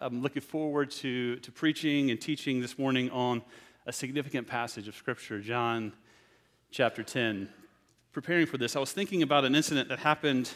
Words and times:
I'm 0.00 0.22
looking 0.22 0.42
forward 0.42 0.92
to, 0.92 1.36
to 1.36 1.50
preaching 1.50 2.12
and 2.12 2.20
teaching 2.20 2.60
this 2.60 2.78
morning 2.78 3.10
on 3.10 3.42
a 3.84 3.92
significant 3.92 4.46
passage 4.46 4.86
of 4.86 4.94
Scripture, 4.94 5.40
John 5.40 5.92
chapter 6.70 7.02
10. 7.02 7.48
Preparing 8.12 8.46
for 8.46 8.58
this, 8.58 8.76
I 8.76 8.78
was 8.78 8.92
thinking 8.92 9.24
about 9.24 9.44
an 9.44 9.56
incident 9.56 9.88
that 9.88 9.98
happened 9.98 10.52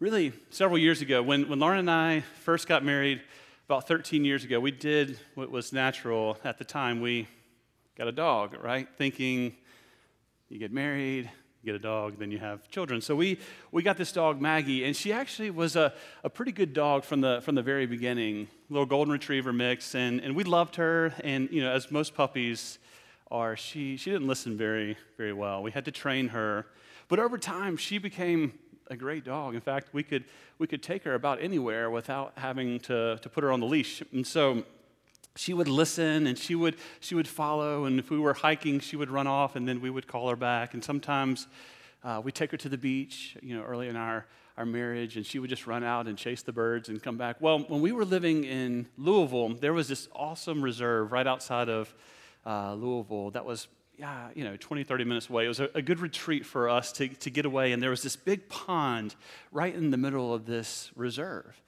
really 0.00 0.32
several 0.48 0.78
years 0.78 1.02
ago. 1.02 1.22
When, 1.22 1.50
when 1.50 1.58
Lauren 1.58 1.80
and 1.80 1.90
I 1.90 2.20
first 2.44 2.66
got 2.66 2.82
married, 2.82 3.20
about 3.68 3.86
13 3.86 4.24
years 4.24 4.42
ago, 4.42 4.58
we 4.58 4.70
did 4.70 5.18
what 5.34 5.50
was 5.50 5.74
natural 5.74 6.38
at 6.42 6.56
the 6.56 6.64
time. 6.64 7.02
We 7.02 7.28
got 7.98 8.08
a 8.08 8.12
dog, 8.12 8.56
right? 8.62 8.88
Thinking 8.96 9.54
you 10.48 10.58
get 10.58 10.72
married, 10.72 11.30
get 11.66 11.74
a 11.74 11.78
dog, 11.80 12.18
then 12.18 12.30
you 12.30 12.38
have 12.38 12.70
children. 12.70 13.00
So 13.00 13.16
we, 13.16 13.38
we 13.72 13.82
got 13.82 13.96
this 13.96 14.12
dog, 14.12 14.40
Maggie, 14.40 14.84
and 14.84 14.94
she 14.94 15.12
actually 15.12 15.50
was 15.50 15.74
a, 15.74 15.92
a 16.22 16.30
pretty 16.30 16.52
good 16.52 16.72
dog 16.72 17.04
from 17.04 17.20
the, 17.20 17.40
from 17.42 17.56
the 17.56 17.62
very 17.62 17.86
beginning. 17.86 18.46
Little 18.70 18.86
golden 18.86 19.12
retriever 19.12 19.52
mix, 19.52 19.94
and, 19.94 20.20
and 20.20 20.36
we 20.36 20.44
loved 20.44 20.76
her. 20.76 21.12
And, 21.24 21.50
you 21.50 21.62
know, 21.62 21.72
as 21.72 21.90
most 21.90 22.14
puppies 22.14 22.78
are, 23.32 23.56
she, 23.56 23.96
she 23.96 24.12
didn't 24.12 24.28
listen 24.28 24.56
very, 24.56 24.96
very 25.16 25.32
well. 25.32 25.62
We 25.62 25.72
had 25.72 25.84
to 25.86 25.90
train 25.90 26.28
her. 26.28 26.66
But 27.08 27.18
over 27.18 27.36
time, 27.36 27.76
she 27.76 27.98
became 27.98 28.58
a 28.88 28.96
great 28.96 29.24
dog. 29.24 29.56
In 29.56 29.60
fact, 29.60 29.88
we 29.92 30.04
could, 30.04 30.24
we 30.58 30.68
could 30.68 30.82
take 30.82 31.02
her 31.02 31.14
about 31.14 31.42
anywhere 31.42 31.90
without 31.90 32.32
having 32.36 32.78
to, 32.80 33.18
to 33.20 33.28
put 33.28 33.42
her 33.42 33.50
on 33.50 33.58
the 33.58 33.66
leash. 33.66 34.02
And 34.12 34.24
so 34.24 34.64
she 35.36 35.54
would 35.54 35.68
listen 35.68 36.26
and 36.26 36.38
she 36.38 36.54
would 36.54 36.76
she 37.00 37.14
would 37.14 37.28
follow 37.28 37.84
and 37.84 37.98
if 37.98 38.10
we 38.10 38.18
were 38.18 38.34
hiking 38.34 38.80
she 38.80 38.96
would 38.96 39.10
run 39.10 39.26
off 39.26 39.56
and 39.56 39.68
then 39.68 39.80
we 39.80 39.90
would 39.90 40.06
call 40.06 40.28
her 40.28 40.36
back 40.36 40.74
and 40.74 40.82
sometimes 40.82 41.46
uh, 42.04 42.20
we'd 42.22 42.34
take 42.34 42.50
her 42.50 42.56
to 42.56 42.68
the 42.68 42.78
beach 42.78 43.36
you 43.42 43.56
know 43.56 43.62
early 43.62 43.88
in 43.88 43.96
our 43.96 44.26
our 44.56 44.66
marriage 44.66 45.16
and 45.16 45.26
she 45.26 45.38
would 45.38 45.50
just 45.50 45.66
run 45.66 45.84
out 45.84 46.06
and 46.06 46.16
chase 46.16 46.42
the 46.42 46.52
birds 46.52 46.88
and 46.88 47.02
come 47.02 47.16
back 47.16 47.36
well 47.40 47.58
when 47.58 47.80
we 47.80 47.92
were 47.92 48.04
living 48.04 48.44
in 48.44 48.86
louisville 48.96 49.50
there 49.50 49.74
was 49.74 49.88
this 49.88 50.08
awesome 50.14 50.62
reserve 50.62 51.12
right 51.12 51.26
outside 51.26 51.68
of 51.68 51.94
uh, 52.46 52.74
louisville 52.74 53.30
that 53.30 53.44
was 53.44 53.68
yeah, 53.98 54.28
you 54.34 54.44
know, 54.44 54.56
20, 54.58 54.84
30 54.84 55.04
minutes 55.04 55.30
away. 55.30 55.46
It 55.46 55.48
was 55.48 55.60
a, 55.60 55.70
a 55.74 55.80
good 55.80 56.00
retreat 56.00 56.44
for 56.44 56.68
us 56.68 56.92
to, 56.92 57.08
to 57.08 57.30
get 57.30 57.46
away. 57.46 57.72
And 57.72 57.82
there 57.82 57.88
was 57.90 58.02
this 58.02 58.14
big 58.14 58.48
pond 58.48 59.14
right 59.52 59.74
in 59.74 59.90
the 59.90 59.96
middle 59.96 60.34
of 60.34 60.44
this 60.44 60.90
reserve. 60.94 61.58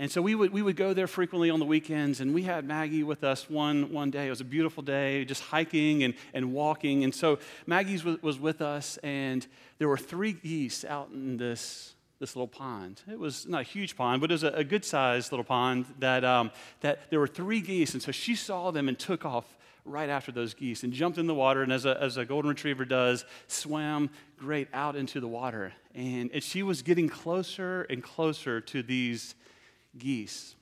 And 0.00 0.12
so 0.12 0.22
we 0.22 0.36
would, 0.36 0.52
we 0.52 0.62
would 0.62 0.76
go 0.76 0.94
there 0.94 1.08
frequently 1.08 1.50
on 1.50 1.58
the 1.58 1.64
weekends, 1.64 2.20
and 2.20 2.32
we 2.32 2.44
had 2.44 2.64
Maggie 2.64 3.02
with 3.02 3.24
us 3.24 3.50
one, 3.50 3.92
one 3.92 4.12
day. 4.12 4.28
It 4.28 4.30
was 4.30 4.40
a 4.40 4.44
beautiful 4.44 4.80
day, 4.80 5.24
just 5.24 5.42
hiking 5.42 6.04
and, 6.04 6.14
and 6.32 6.52
walking. 6.52 7.02
And 7.02 7.12
so 7.12 7.40
Maggie 7.66 8.00
was, 8.00 8.22
was 8.22 8.38
with 8.38 8.62
us, 8.62 8.96
and 8.98 9.44
there 9.78 9.88
were 9.88 9.96
three 9.96 10.32
geese 10.32 10.84
out 10.84 11.10
in 11.12 11.36
this, 11.36 11.96
this 12.20 12.36
little 12.36 12.46
pond. 12.46 13.02
It 13.10 13.18
was 13.18 13.48
not 13.48 13.62
a 13.62 13.64
huge 13.64 13.96
pond, 13.96 14.20
but 14.20 14.30
it 14.30 14.34
was 14.34 14.44
a, 14.44 14.52
a 14.52 14.62
good 14.62 14.84
sized 14.84 15.32
little 15.32 15.42
pond 15.42 15.86
that, 15.98 16.24
um, 16.24 16.52
that 16.80 17.10
there 17.10 17.18
were 17.18 17.26
three 17.26 17.60
geese. 17.60 17.92
And 17.92 18.00
so 18.00 18.12
she 18.12 18.36
saw 18.36 18.70
them 18.70 18.88
and 18.88 18.96
took 18.96 19.24
off 19.24 19.46
right 19.84 20.08
after 20.08 20.30
those 20.30 20.54
geese 20.54 20.84
and 20.84 20.92
jumped 20.92 21.18
in 21.18 21.26
the 21.26 21.34
water, 21.34 21.64
and 21.64 21.72
as 21.72 21.86
a, 21.86 22.00
as 22.00 22.18
a 22.18 22.24
golden 22.24 22.50
retriever 22.50 22.84
does, 22.84 23.24
swam 23.48 24.10
great 24.38 24.68
out 24.72 24.94
into 24.94 25.18
the 25.18 25.26
water. 25.26 25.72
And, 25.92 26.30
and 26.32 26.40
she 26.40 26.62
was 26.62 26.82
getting 26.82 27.08
closer 27.08 27.82
and 27.90 28.00
closer 28.00 28.60
to 28.60 28.84
these 28.84 29.34
geese. 29.98 30.54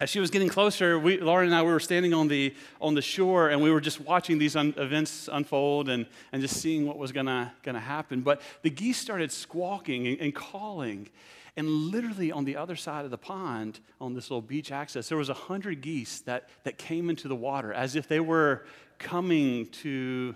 As 0.00 0.08
she 0.08 0.18
was 0.18 0.30
getting 0.30 0.48
closer, 0.48 0.98
we, 0.98 1.18
Lauren 1.20 1.46
and 1.46 1.54
I 1.54 1.62
we 1.62 1.70
were 1.70 1.78
standing 1.78 2.14
on 2.14 2.28
the, 2.28 2.54
on 2.80 2.94
the 2.94 3.02
shore 3.02 3.50
and 3.50 3.60
we 3.60 3.70
were 3.70 3.82
just 3.82 4.00
watching 4.00 4.38
these 4.38 4.56
un, 4.56 4.72
events 4.78 5.28
unfold 5.30 5.90
and, 5.90 6.06
and 6.32 6.40
just 6.40 6.56
seeing 6.56 6.86
what 6.86 6.96
was 6.96 7.12
going 7.12 7.26
to 7.26 7.80
happen. 7.80 8.22
But 8.22 8.40
the 8.62 8.70
geese 8.70 8.96
started 8.96 9.30
squawking 9.30 10.06
and, 10.06 10.18
and 10.18 10.34
calling. 10.34 11.10
And 11.54 11.68
literally 11.68 12.32
on 12.32 12.46
the 12.46 12.56
other 12.56 12.76
side 12.76 13.04
of 13.04 13.10
the 13.10 13.18
pond, 13.18 13.80
on 14.00 14.14
this 14.14 14.30
little 14.30 14.40
beach 14.40 14.72
access, 14.72 15.10
there 15.10 15.18
was 15.18 15.28
a 15.28 15.34
hundred 15.34 15.82
geese 15.82 16.20
that, 16.20 16.48
that 16.64 16.78
came 16.78 17.10
into 17.10 17.28
the 17.28 17.36
water 17.36 17.70
as 17.74 17.94
if 17.94 18.08
they 18.08 18.20
were 18.20 18.64
coming 18.98 19.66
to 19.66 20.34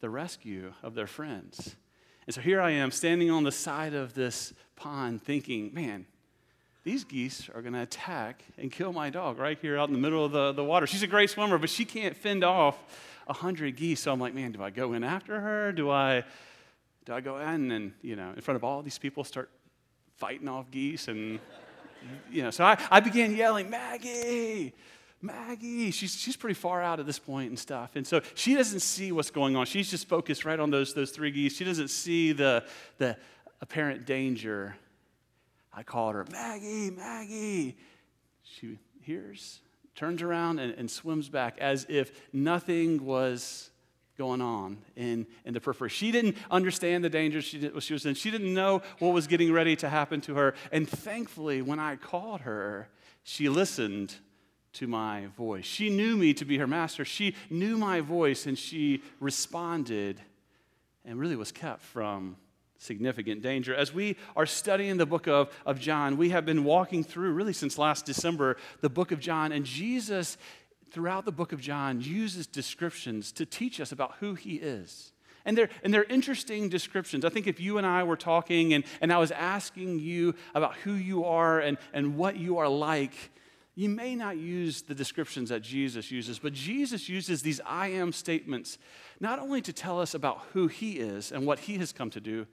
the 0.00 0.10
rescue 0.10 0.74
of 0.82 0.94
their 0.94 1.06
friends. 1.06 1.76
And 2.26 2.34
so 2.34 2.42
here 2.42 2.60
I 2.60 2.72
am 2.72 2.90
standing 2.90 3.30
on 3.30 3.44
the 3.44 3.52
side 3.52 3.94
of 3.94 4.12
this 4.12 4.52
pond 4.76 5.22
thinking, 5.22 5.72
man, 5.72 6.04
these 6.88 7.04
geese 7.04 7.50
are 7.54 7.60
going 7.60 7.74
to 7.74 7.82
attack 7.82 8.42
and 8.56 8.72
kill 8.72 8.94
my 8.94 9.10
dog 9.10 9.38
right 9.38 9.58
here 9.60 9.76
out 9.76 9.90
in 9.90 9.92
the 9.92 10.00
middle 10.00 10.24
of 10.24 10.32
the, 10.32 10.52
the 10.52 10.64
water. 10.64 10.86
She's 10.86 11.02
a 11.02 11.06
great 11.06 11.28
swimmer, 11.28 11.58
but 11.58 11.68
she 11.68 11.84
can't 11.84 12.16
fend 12.16 12.42
off 12.42 12.78
a 13.26 13.34
hundred 13.34 13.76
geese. 13.76 14.00
So 14.00 14.10
I'm 14.10 14.18
like, 14.18 14.32
man, 14.32 14.52
do 14.52 14.62
I 14.62 14.70
go 14.70 14.94
in 14.94 15.04
after 15.04 15.38
her? 15.38 15.70
Do 15.70 15.90
I, 15.90 16.24
do 17.04 17.12
I 17.12 17.20
go 17.20 17.36
in 17.40 17.72
and, 17.72 17.92
you 18.00 18.16
know, 18.16 18.32
in 18.34 18.40
front 18.40 18.56
of 18.56 18.64
all 18.64 18.80
these 18.80 18.96
people 18.96 19.22
start 19.22 19.50
fighting 20.16 20.48
off 20.48 20.70
geese? 20.70 21.08
And, 21.08 21.40
you 22.30 22.42
know, 22.42 22.50
so 22.50 22.64
I, 22.64 22.78
I 22.90 23.00
began 23.00 23.36
yelling, 23.36 23.68
Maggie, 23.68 24.72
Maggie. 25.20 25.90
She's, 25.90 26.16
she's 26.16 26.38
pretty 26.38 26.54
far 26.54 26.82
out 26.82 27.00
at 27.00 27.04
this 27.04 27.18
point 27.18 27.50
and 27.50 27.58
stuff. 27.58 27.96
And 27.96 28.06
so 28.06 28.22
she 28.34 28.54
doesn't 28.54 28.80
see 28.80 29.12
what's 29.12 29.30
going 29.30 29.56
on. 29.56 29.66
She's 29.66 29.90
just 29.90 30.08
focused 30.08 30.46
right 30.46 30.58
on 30.58 30.70
those, 30.70 30.94
those 30.94 31.10
three 31.10 31.32
geese. 31.32 31.54
She 31.54 31.66
doesn't 31.66 31.88
see 31.88 32.32
the, 32.32 32.64
the 32.96 33.18
apparent 33.60 34.06
danger 34.06 34.74
I 35.72 35.82
called 35.82 36.14
her, 36.14 36.26
Maggie, 36.30 36.90
Maggie. 36.90 37.76
She 38.42 38.78
hears, 39.02 39.60
turns 39.94 40.22
around, 40.22 40.58
and, 40.58 40.74
and 40.74 40.90
swims 40.90 41.28
back 41.28 41.58
as 41.58 41.86
if 41.88 42.10
nothing 42.32 43.04
was 43.04 43.70
going 44.18 44.40
on 44.40 44.78
in, 44.96 45.26
in 45.44 45.54
the 45.54 45.60
periphery. 45.60 45.88
She 45.88 46.10
didn't 46.10 46.36
understand 46.50 47.04
the 47.04 47.08
danger 47.08 47.40
she, 47.40 47.58
did, 47.60 47.82
she 47.82 47.92
was 47.92 48.04
in. 48.04 48.14
She 48.14 48.30
didn't 48.30 48.52
know 48.52 48.82
what 48.98 49.14
was 49.14 49.28
getting 49.28 49.52
ready 49.52 49.76
to 49.76 49.88
happen 49.88 50.20
to 50.22 50.34
her. 50.34 50.54
And 50.72 50.88
thankfully, 50.88 51.62
when 51.62 51.78
I 51.78 51.96
called 51.96 52.40
her, 52.40 52.88
she 53.22 53.48
listened 53.48 54.14
to 54.74 54.86
my 54.86 55.26
voice. 55.36 55.64
She 55.64 55.88
knew 55.88 56.16
me 56.16 56.34
to 56.34 56.44
be 56.44 56.58
her 56.58 56.66
master. 56.66 57.04
She 57.04 57.34
knew 57.48 57.78
my 57.78 58.00
voice 58.00 58.46
and 58.46 58.58
she 58.58 59.02
responded 59.20 60.20
and 61.04 61.18
really 61.18 61.36
was 61.36 61.52
kept 61.52 61.82
from 61.82 62.36
significant 62.78 63.42
danger. 63.42 63.74
As 63.74 63.92
we 63.92 64.16
are 64.36 64.46
studying 64.46 64.96
the 64.96 65.06
book 65.06 65.26
of, 65.26 65.50
of 65.66 65.78
John, 65.78 66.16
we 66.16 66.30
have 66.30 66.46
been 66.46 66.64
walking 66.64 67.04
through, 67.04 67.32
really 67.32 67.52
since 67.52 67.76
last 67.76 68.06
December, 68.06 68.56
the 68.80 68.88
book 68.88 69.12
of 69.12 69.20
John, 69.20 69.52
and 69.52 69.64
Jesus, 69.64 70.38
throughout 70.90 71.24
the 71.24 71.32
book 71.32 71.52
of 71.52 71.60
John, 71.60 72.00
uses 72.00 72.46
descriptions 72.46 73.32
to 73.32 73.44
teach 73.44 73.80
us 73.80 73.92
about 73.92 74.14
who 74.20 74.34
he 74.34 74.54
is. 74.54 75.12
And 75.44 75.56
they're, 75.56 75.70
and 75.82 75.92
they're 75.92 76.04
interesting 76.04 76.68
descriptions. 76.68 77.24
I 77.24 77.30
think 77.30 77.46
if 77.46 77.60
you 77.60 77.78
and 77.78 77.86
I 77.86 78.02
were 78.02 78.16
talking 78.16 78.74
and, 78.74 78.84
and 79.00 79.12
I 79.12 79.18
was 79.18 79.30
asking 79.30 79.98
you 79.98 80.34
about 80.54 80.74
who 80.76 80.92
you 80.92 81.24
are 81.24 81.60
and, 81.60 81.78
and 81.92 82.16
what 82.16 82.36
you 82.36 82.58
are 82.58 82.68
like, 82.68 83.14
you 83.74 83.88
may 83.88 84.14
not 84.14 84.36
use 84.36 84.82
the 84.82 84.94
descriptions 84.94 85.50
that 85.50 85.62
Jesus 85.62 86.10
uses, 86.10 86.38
but 86.38 86.52
Jesus 86.52 87.08
uses 87.08 87.42
these 87.42 87.60
I 87.64 87.88
am 87.88 88.12
statements 88.12 88.76
not 89.20 89.38
only 89.38 89.62
to 89.62 89.72
tell 89.72 90.00
us 90.00 90.14
about 90.14 90.40
who 90.52 90.66
he 90.66 90.98
is 90.98 91.32
and 91.32 91.46
what 91.46 91.60
he 91.60 91.78
has 91.78 91.92
come 91.92 92.10
to 92.10 92.20
do, 92.20 92.46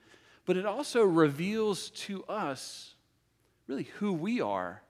but 0.45 0.57
it 0.57 0.65
also 0.65 1.03
reveals 1.03 1.89
to 1.91 2.23
us 2.25 2.93
really 3.67 3.87
who 3.97 4.13
we 4.13 4.41
are 4.41 4.81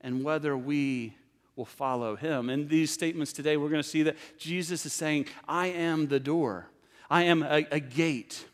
and 0.00 0.24
whether 0.24 0.56
we 0.56 1.14
will 1.56 1.64
follow 1.64 2.16
him. 2.16 2.48
In 2.50 2.68
these 2.68 2.90
statements 2.90 3.32
today, 3.32 3.56
we're 3.56 3.68
going 3.68 3.82
to 3.82 3.88
see 3.88 4.04
that 4.04 4.16
Jesus 4.38 4.86
is 4.86 4.92
saying, 4.92 5.26
I 5.46 5.66
am 5.68 6.06
the 6.06 6.20
door, 6.20 6.66
I 7.10 7.24
am 7.24 7.42
a, 7.42 7.66
a 7.70 7.80
gate. 7.80 8.44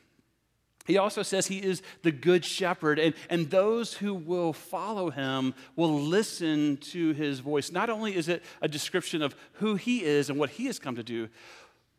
He 0.86 0.98
also 0.98 1.22
says 1.22 1.46
he 1.46 1.58
is 1.58 1.80
the 2.02 2.12
good 2.12 2.44
shepherd, 2.44 2.98
and, 2.98 3.14
and 3.30 3.50
those 3.50 3.94
who 3.94 4.12
will 4.12 4.52
follow 4.52 5.10
him 5.10 5.54
will 5.76 5.98
listen 5.98 6.76
to 6.92 7.12
his 7.12 7.40
voice. 7.40 7.72
Not 7.72 7.88
only 7.88 8.14
is 8.14 8.28
it 8.28 8.42
a 8.60 8.68
description 8.68 9.22
of 9.22 9.34
who 9.54 9.76
he 9.76 10.04
is 10.04 10.28
and 10.28 10.38
what 10.38 10.50
he 10.50 10.66
has 10.66 10.78
come 10.78 10.96
to 10.96 11.02
do, 11.02 11.30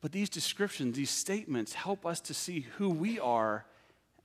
but 0.01 0.11
these 0.11 0.29
descriptions, 0.29 0.95
these 0.95 1.09
statements 1.09 1.73
help 1.73 2.05
us 2.05 2.19
to 2.21 2.33
see 2.35 2.67
who 2.77 2.91
we 2.91 3.19
are 3.19 3.65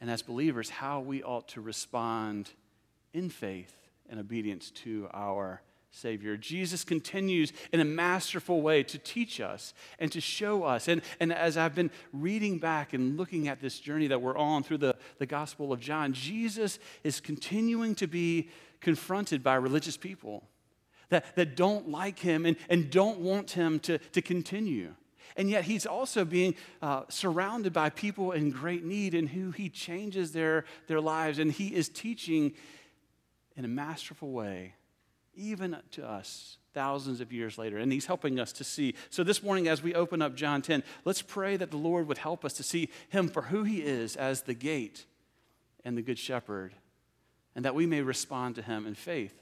and 0.00 0.10
as 0.10 0.22
believers, 0.22 0.70
how 0.70 1.00
we 1.00 1.22
ought 1.22 1.48
to 1.48 1.60
respond 1.60 2.50
in 3.12 3.28
faith 3.28 3.74
and 4.08 4.18
obedience 4.18 4.70
to 4.70 5.08
our 5.12 5.60
Savior. 5.92 6.36
Jesus 6.36 6.84
continues 6.84 7.52
in 7.72 7.80
a 7.80 7.84
masterful 7.84 8.62
way 8.62 8.82
to 8.84 8.98
teach 8.98 9.40
us 9.40 9.74
and 9.98 10.10
to 10.12 10.20
show 10.20 10.62
us. 10.62 10.86
And, 10.86 11.02
and 11.18 11.32
as 11.32 11.56
I've 11.56 11.74
been 11.74 11.90
reading 12.12 12.58
back 12.58 12.92
and 12.92 13.16
looking 13.16 13.48
at 13.48 13.60
this 13.60 13.80
journey 13.80 14.06
that 14.06 14.22
we're 14.22 14.38
on 14.38 14.62
through 14.62 14.78
the, 14.78 14.96
the 15.18 15.26
Gospel 15.26 15.72
of 15.72 15.80
John, 15.80 16.12
Jesus 16.12 16.78
is 17.02 17.20
continuing 17.20 17.96
to 17.96 18.06
be 18.06 18.50
confronted 18.80 19.42
by 19.42 19.56
religious 19.56 19.96
people 19.96 20.44
that, 21.08 21.34
that 21.34 21.56
don't 21.56 21.88
like 21.88 22.20
him 22.20 22.46
and, 22.46 22.56
and 22.68 22.90
don't 22.90 23.18
want 23.18 23.50
him 23.50 23.80
to, 23.80 23.98
to 23.98 24.22
continue. 24.22 24.94
And 25.36 25.50
yet, 25.50 25.64
he's 25.64 25.86
also 25.86 26.24
being 26.24 26.54
uh, 26.82 27.02
surrounded 27.08 27.72
by 27.72 27.90
people 27.90 28.32
in 28.32 28.50
great 28.50 28.84
need 28.84 29.14
and 29.14 29.28
who 29.28 29.50
he 29.50 29.68
changes 29.68 30.32
their, 30.32 30.64
their 30.86 31.00
lives. 31.00 31.38
And 31.38 31.52
he 31.52 31.68
is 31.68 31.88
teaching 31.88 32.52
in 33.56 33.64
a 33.64 33.68
masterful 33.68 34.30
way, 34.30 34.74
even 35.34 35.76
to 35.92 36.06
us 36.06 36.58
thousands 36.72 37.20
of 37.20 37.32
years 37.32 37.58
later. 37.58 37.78
And 37.78 37.92
he's 37.92 38.06
helping 38.06 38.38
us 38.38 38.52
to 38.54 38.64
see. 38.64 38.94
So, 39.10 39.24
this 39.24 39.42
morning, 39.42 39.68
as 39.68 39.82
we 39.82 39.94
open 39.94 40.22
up 40.22 40.34
John 40.34 40.62
10, 40.62 40.82
let's 41.04 41.22
pray 41.22 41.56
that 41.56 41.70
the 41.70 41.76
Lord 41.76 42.08
would 42.08 42.18
help 42.18 42.44
us 42.44 42.54
to 42.54 42.62
see 42.62 42.88
him 43.08 43.28
for 43.28 43.42
who 43.42 43.64
he 43.64 43.78
is 43.78 44.16
as 44.16 44.42
the 44.42 44.54
gate 44.54 45.06
and 45.84 45.96
the 45.96 46.02
good 46.02 46.18
shepherd, 46.18 46.74
and 47.54 47.64
that 47.64 47.74
we 47.74 47.86
may 47.86 48.02
respond 48.02 48.54
to 48.56 48.62
him 48.62 48.86
in 48.86 48.94
faith 48.94 49.40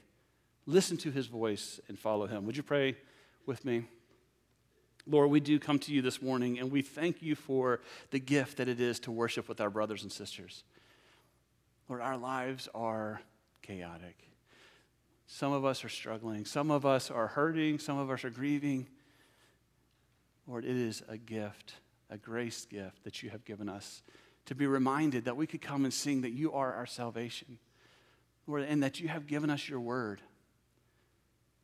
listen 0.69 0.97
to 0.97 1.11
his 1.11 1.25
voice 1.25 1.79
and 1.87 1.97
follow 1.97 2.27
him. 2.27 2.45
Would 2.45 2.55
you 2.55 2.63
pray 2.63 2.95
with 3.45 3.65
me? 3.65 3.85
Lord, 5.09 5.31
we 5.31 5.39
do 5.39 5.57
come 5.57 5.79
to 5.79 5.91
you 5.91 6.03
this 6.03 6.21
morning 6.21 6.59
and 6.59 6.71
we 6.71 6.83
thank 6.83 7.23
you 7.23 7.33
for 7.33 7.81
the 8.11 8.19
gift 8.19 8.57
that 8.57 8.69
it 8.69 8.79
is 8.79 8.99
to 9.01 9.11
worship 9.11 9.49
with 9.49 9.59
our 9.59 9.71
brothers 9.71 10.03
and 10.03 10.11
sisters. 10.11 10.63
Lord, 11.87 12.01
our 12.01 12.15
lives 12.15 12.69
are 12.75 13.19
chaotic. 13.63 14.29
Some 15.25 15.51
of 15.51 15.65
us 15.65 15.83
are 15.83 15.89
struggling. 15.89 16.45
Some 16.45 16.69
of 16.69 16.85
us 16.85 17.09
are 17.09 17.25
hurting. 17.25 17.79
Some 17.79 17.97
of 17.97 18.11
us 18.11 18.23
are 18.23 18.29
grieving. 18.29 18.87
Lord, 20.45 20.63
it 20.63 20.77
is 20.77 21.01
a 21.09 21.17
gift, 21.17 21.73
a 22.11 22.17
grace 22.17 22.65
gift 22.65 23.03
that 23.03 23.23
you 23.23 23.31
have 23.31 23.43
given 23.45 23.67
us 23.67 24.03
to 24.45 24.53
be 24.53 24.67
reminded 24.67 25.25
that 25.25 25.35
we 25.35 25.47
could 25.47 25.61
come 25.61 25.85
and 25.85 25.93
sing 25.93 26.21
that 26.21 26.31
you 26.31 26.53
are 26.53 26.73
our 26.73 26.85
salvation. 26.85 27.57
Lord, 28.45 28.63
and 28.63 28.83
that 28.83 28.99
you 28.99 29.07
have 29.07 29.25
given 29.25 29.49
us 29.49 29.67
your 29.67 29.79
word 29.79 30.21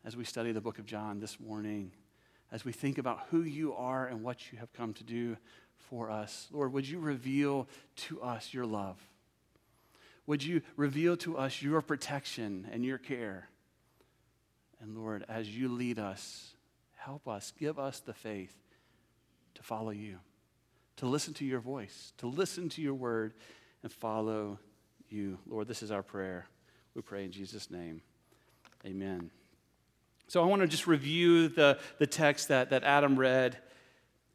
as 0.03 0.18
we 0.18 0.24
study 0.24 0.51
the 0.51 0.62
book 0.62 0.80
of 0.80 0.88
John 0.88 1.19
this 1.19 1.39
morning 1.39 1.92
as 2.51 2.63
we 2.63 2.71
think 2.71 2.97
about 2.97 3.21
who 3.30 3.42
you 3.42 3.74
are 3.74 4.07
and 4.07 4.24
what 4.24 4.51
you 4.51 4.59
have 4.59 4.71
come 4.74 4.94
to 4.94 5.03
do 5.03 5.38
for 5.77 6.09
us. 6.09 6.47
Lord, 6.51 6.74
would 6.74 6.88
you 6.88 7.00
reveal 7.00 7.68
to 7.97 8.21
us 8.21 8.53
your 8.53 8.65
love? 8.65 8.97
Would 10.27 10.44
you 10.44 10.62
reveal 10.75 11.18
to 11.18 11.38
us 11.38 11.62
your 11.62 11.81
protection 11.81 12.68
and 12.71 12.83
your 12.83 12.97
care? 12.97 13.50
And 14.81 14.97
Lord, 14.97 15.25
as 15.30 15.50
you 15.56 15.69
lead 15.69 16.00
us, 16.00 16.53
help 16.95 17.27
us, 17.27 17.53
give 17.57 17.77
us 17.77 18.00
the 18.00 18.13
faith 18.13 18.56
to 19.53 19.63
follow 19.63 19.92
you, 19.92 20.18
to 20.97 21.06
listen 21.06 21.33
to 21.36 21.45
your 21.45 21.59
voice, 21.59 22.13
to 22.18 22.27
listen 22.27 22.69
to 22.69 22.81
your 22.81 22.94
word, 22.94 23.33
and 23.83 23.92
follow 23.92 24.59
you. 25.09 25.38
Lord, 25.47 25.68
this 25.68 25.83
is 25.83 25.92
our 25.92 26.03
prayer. 26.03 26.47
We 26.95 27.01
pray 27.01 27.25
in 27.25 27.31
Jesus' 27.31 27.69
name. 27.69 28.01
Amen. 28.86 29.30
So 30.27 30.42
I 30.42 30.45
want 30.45 30.62
to 30.62 30.68
just 30.68 30.88
review 30.88 31.48
the, 31.48 31.80
the 32.00 32.07
text 32.07 32.48
that, 32.48 32.72
that 32.72 32.83
Adam 32.83 33.18
read. 33.18 33.57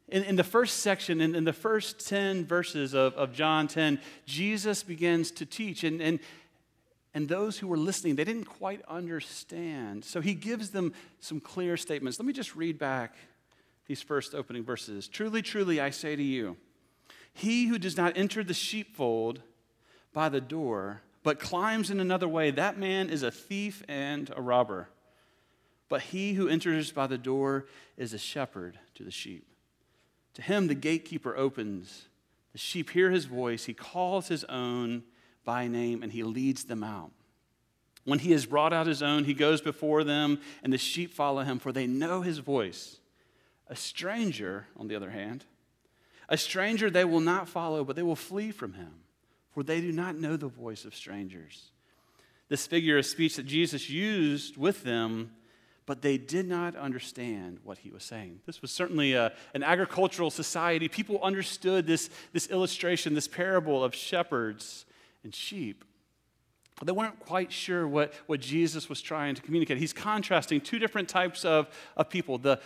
In, 0.07 0.23
in 0.23 0.35
the 0.35 0.43
first 0.43 0.79
section, 0.79 1.21
in, 1.21 1.35
in 1.35 1.43
the 1.43 1.53
first 1.53 2.07
10 2.07 2.45
verses 2.45 2.93
of, 2.93 3.13
of 3.15 3.33
John 3.33 3.67
10, 3.67 3.99
Jesus 4.25 4.83
begins 4.83 5.31
to 5.31 5.45
teach. 5.45 5.83
And, 5.83 6.01
and, 6.01 6.19
and 7.13 7.27
those 7.27 7.57
who 7.57 7.67
were 7.67 7.77
listening, 7.77 8.15
they 8.15 8.23
didn't 8.23 8.45
quite 8.45 8.81
understand. 8.87 10.05
So 10.05 10.21
he 10.21 10.33
gives 10.33 10.69
them 10.69 10.93
some 11.19 11.39
clear 11.39 11.75
statements. 11.77 12.19
Let 12.19 12.25
me 12.25 12.33
just 12.33 12.55
read 12.55 12.77
back 12.77 13.15
these 13.87 14.01
first 14.01 14.33
opening 14.33 14.63
verses. 14.63 15.07
Truly, 15.07 15.41
truly, 15.41 15.81
I 15.81 15.89
say 15.89 16.15
to 16.15 16.23
you, 16.23 16.55
he 17.33 17.67
who 17.67 17.77
does 17.77 17.97
not 17.97 18.17
enter 18.17 18.43
the 18.43 18.53
sheepfold 18.53 19.41
by 20.13 20.29
the 20.29 20.41
door, 20.41 21.01
but 21.23 21.39
climbs 21.39 21.89
in 21.89 21.99
another 21.99 22.27
way, 22.27 22.51
that 22.51 22.77
man 22.77 23.09
is 23.09 23.23
a 23.23 23.31
thief 23.31 23.83
and 23.87 24.31
a 24.35 24.41
robber. 24.41 24.89
But 25.91 26.03
he 26.03 26.35
who 26.35 26.47
enters 26.47 26.93
by 26.93 27.07
the 27.07 27.17
door 27.17 27.65
is 27.97 28.13
a 28.13 28.17
shepherd 28.17 28.79
to 28.95 29.03
the 29.03 29.11
sheep. 29.11 29.45
To 30.35 30.41
him 30.41 30.67
the 30.67 30.73
gatekeeper 30.73 31.35
opens. 31.35 32.07
The 32.53 32.59
sheep 32.59 32.91
hear 32.91 33.11
his 33.11 33.25
voice. 33.25 33.65
He 33.65 33.73
calls 33.73 34.29
his 34.29 34.45
own 34.45 35.03
by 35.43 35.67
name 35.67 36.01
and 36.01 36.13
he 36.13 36.23
leads 36.23 36.63
them 36.63 36.81
out. 36.81 37.11
When 38.05 38.19
he 38.19 38.31
has 38.31 38.45
brought 38.45 38.71
out 38.71 38.87
his 38.87 39.03
own, 39.03 39.25
he 39.25 39.33
goes 39.33 39.59
before 39.59 40.05
them, 40.05 40.39
and 40.63 40.71
the 40.71 40.77
sheep 40.77 41.13
follow 41.13 41.43
him, 41.43 41.59
for 41.59 41.73
they 41.73 41.87
know 41.87 42.21
his 42.21 42.37
voice. 42.37 43.01
A 43.67 43.75
stranger, 43.75 44.67
on 44.77 44.87
the 44.87 44.95
other 44.95 45.09
hand, 45.09 45.43
a 46.29 46.37
stranger 46.37 46.89
they 46.89 47.03
will 47.03 47.19
not 47.19 47.49
follow, 47.49 47.83
but 47.83 47.97
they 47.97 48.01
will 48.01 48.15
flee 48.15 48.51
from 48.51 48.73
him, 48.73 48.93
for 49.53 49.61
they 49.61 49.81
do 49.81 49.91
not 49.91 50.15
know 50.15 50.37
the 50.37 50.47
voice 50.47 50.85
of 50.85 50.95
strangers. 50.95 51.71
This 52.47 52.65
figure 52.65 52.97
of 52.97 53.05
speech 53.05 53.35
that 53.35 53.45
Jesus 53.45 53.89
used 53.89 54.55
with 54.55 54.83
them 54.83 55.31
but 55.91 56.01
they 56.01 56.17
did 56.17 56.47
not 56.47 56.73
understand 56.77 57.59
what 57.65 57.79
he 57.79 57.91
was 57.91 58.01
saying. 58.01 58.39
This 58.45 58.61
was 58.61 58.71
certainly 58.71 59.11
a, 59.11 59.33
an 59.53 59.61
agricultural 59.61 60.31
society. 60.31 60.87
People 60.87 61.19
understood 61.21 61.85
this, 61.85 62.09
this 62.31 62.47
illustration, 62.47 63.13
this 63.13 63.27
parable 63.27 63.83
of 63.83 63.93
shepherds 63.93 64.85
and 65.25 65.35
sheep. 65.35 65.83
But 66.77 66.87
they 66.87 66.93
weren't 66.93 67.19
quite 67.19 67.51
sure 67.51 67.85
what, 67.85 68.13
what 68.27 68.39
Jesus 68.39 68.87
was 68.87 69.01
trying 69.01 69.35
to 69.35 69.41
communicate. 69.41 69.79
He's 69.79 69.91
contrasting 69.91 70.61
two 70.61 70.79
different 70.79 71.09
types 71.09 71.43
of, 71.43 71.67
of 71.97 72.09
people 72.09 72.37
the, 72.37 72.61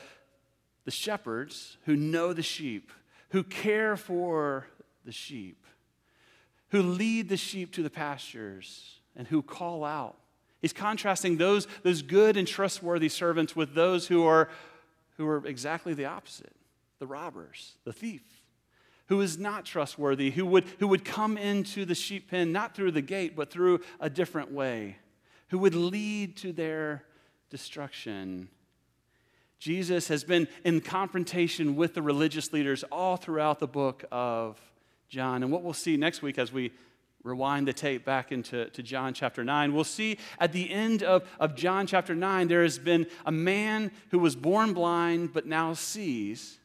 the 0.83 0.91
shepherds 0.91 1.77
who 1.85 1.95
know 1.95 2.31
the 2.31 2.43
sheep, 2.43 2.91
who 3.29 3.41
care 3.41 3.97
for 3.97 4.67
the 5.03 5.11
sheep, 5.11 5.65
who 6.69 6.83
lead 6.83 7.29
the 7.29 7.37
sheep 7.37 7.73
to 7.73 7.81
the 7.81 7.89
pastures, 7.89 8.99
and 9.15 9.27
who 9.27 9.41
call 9.41 9.83
out 9.83 10.15
He's 10.61 10.73
contrasting 10.73 11.37
those, 11.37 11.67
those 11.83 12.01
good 12.01 12.37
and 12.37 12.47
trustworthy 12.47 13.09
servants 13.09 13.55
with 13.55 13.73
those 13.73 14.07
who 14.07 14.25
are, 14.25 14.49
who 15.17 15.27
are 15.27 15.45
exactly 15.45 15.93
the 15.93 16.05
opposite 16.05 16.55
the 16.97 17.07
robbers, 17.07 17.73
the 17.83 17.91
thief, 17.91 18.23
who 19.07 19.19
is 19.21 19.37
not 19.37 19.65
trustworthy, 19.65 20.31
who 20.31 20.45
would, 20.45 20.63
who 20.79 20.87
would 20.87 21.03
come 21.03 21.37
into 21.37 21.85
the 21.85 21.93
sheep 21.93 22.31
pen 22.31 22.51
not 22.51 22.73
through 22.73 22.91
the 22.91 23.01
gate, 23.01 23.35
but 23.35 23.51
through 23.51 23.81
a 23.99 24.09
different 24.09 24.51
way, 24.51 24.95
who 25.49 25.59
would 25.59 25.75
lead 25.75 26.37
to 26.37 26.53
their 26.53 27.03
destruction. 27.49 28.47
Jesus 29.59 30.07
has 30.07 30.23
been 30.23 30.47
in 30.63 30.81
confrontation 30.81 31.75
with 31.75 31.93
the 31.93 32.01
religious 32.01 32.53
leaders 32.53 32.83
all 32.91 33.17
throughout 33.17 33.59
the 33.59 33.67
book 33.67 34.05
of 34.11 34.59
John. 35.09 35.43
And 35.43 35.51
what 35.51 35.63
we'll 35.63 35.73
see 35.73 35.97
next 35.97 36.21
week 36.21 36.37
as 36.37 36.51
we 36.51 36.71
rewind 37.25 37.67
the 37.67 37.73
tape 37.73 38.05
back 38.05 38.31
into 38.31 38.69
to 38.69 38.83
John 38.83 39.13
chapter 39.13 39.43
9, 39.43 39.73
we'll 39.73 39.83
see 39.83 40.17
at 40.39 40.53
the 40.53 40.71
end 40.71 41.01
of, 41.01 41.27
of 41.39 41.55
John 41.55 41.87
chapter 41.87 42.13
9, 42.13 42.47
there 42.47 42.61
has 42.61 42.77
been 42.77 43.07
a 43.25 43.31
man 43.31 43.91
who 44.11 44.19
was 44.19 44.35
born 44.35 44.73
blind 44.73 45.33
but 45.33 45.47
now 45.47 45.73
sees. 45.73 46.59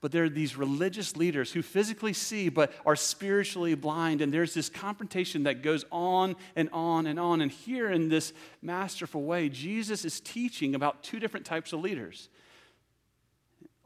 But 0.00 0.12
there 0.12 0.24
are 0.24 0.28
these 0.28 0.54
religious 0.56 1.16
leaders 1.16 1.50
who 1.50 1.62
physically 1.62 2.12
see 2.12 2.48
but 2.48 2.72
are 2.86 2.94
spiritually 2.94 3.74
blind. 3.74 4.20
And 4.20 4.32
there's 4.32 4.54
this 4.54 4.68
confrontation 4.68 5.44
that 5.44 5.62
goes 5.62 5.84
on 5.90 6.36
and 6.54 6.68
on 6.72 7.06
and 7.06 7.18
on. 7.18 7.40
And 7.40 7.50
here, 7.50 7.90
in 7.90 8.10
this 8.10 8.34
masterful 8.60 9.22
way, 9.22 9.48
Jesus 9.48 10.04
is 10.04 10.20
teaching 10.20 10.74
about 10.74 11.02
two 11.02 11.18
different 11.18 11.46
types 11.46 11.72
of 11.72 11.80
leaders. 11.80 12.28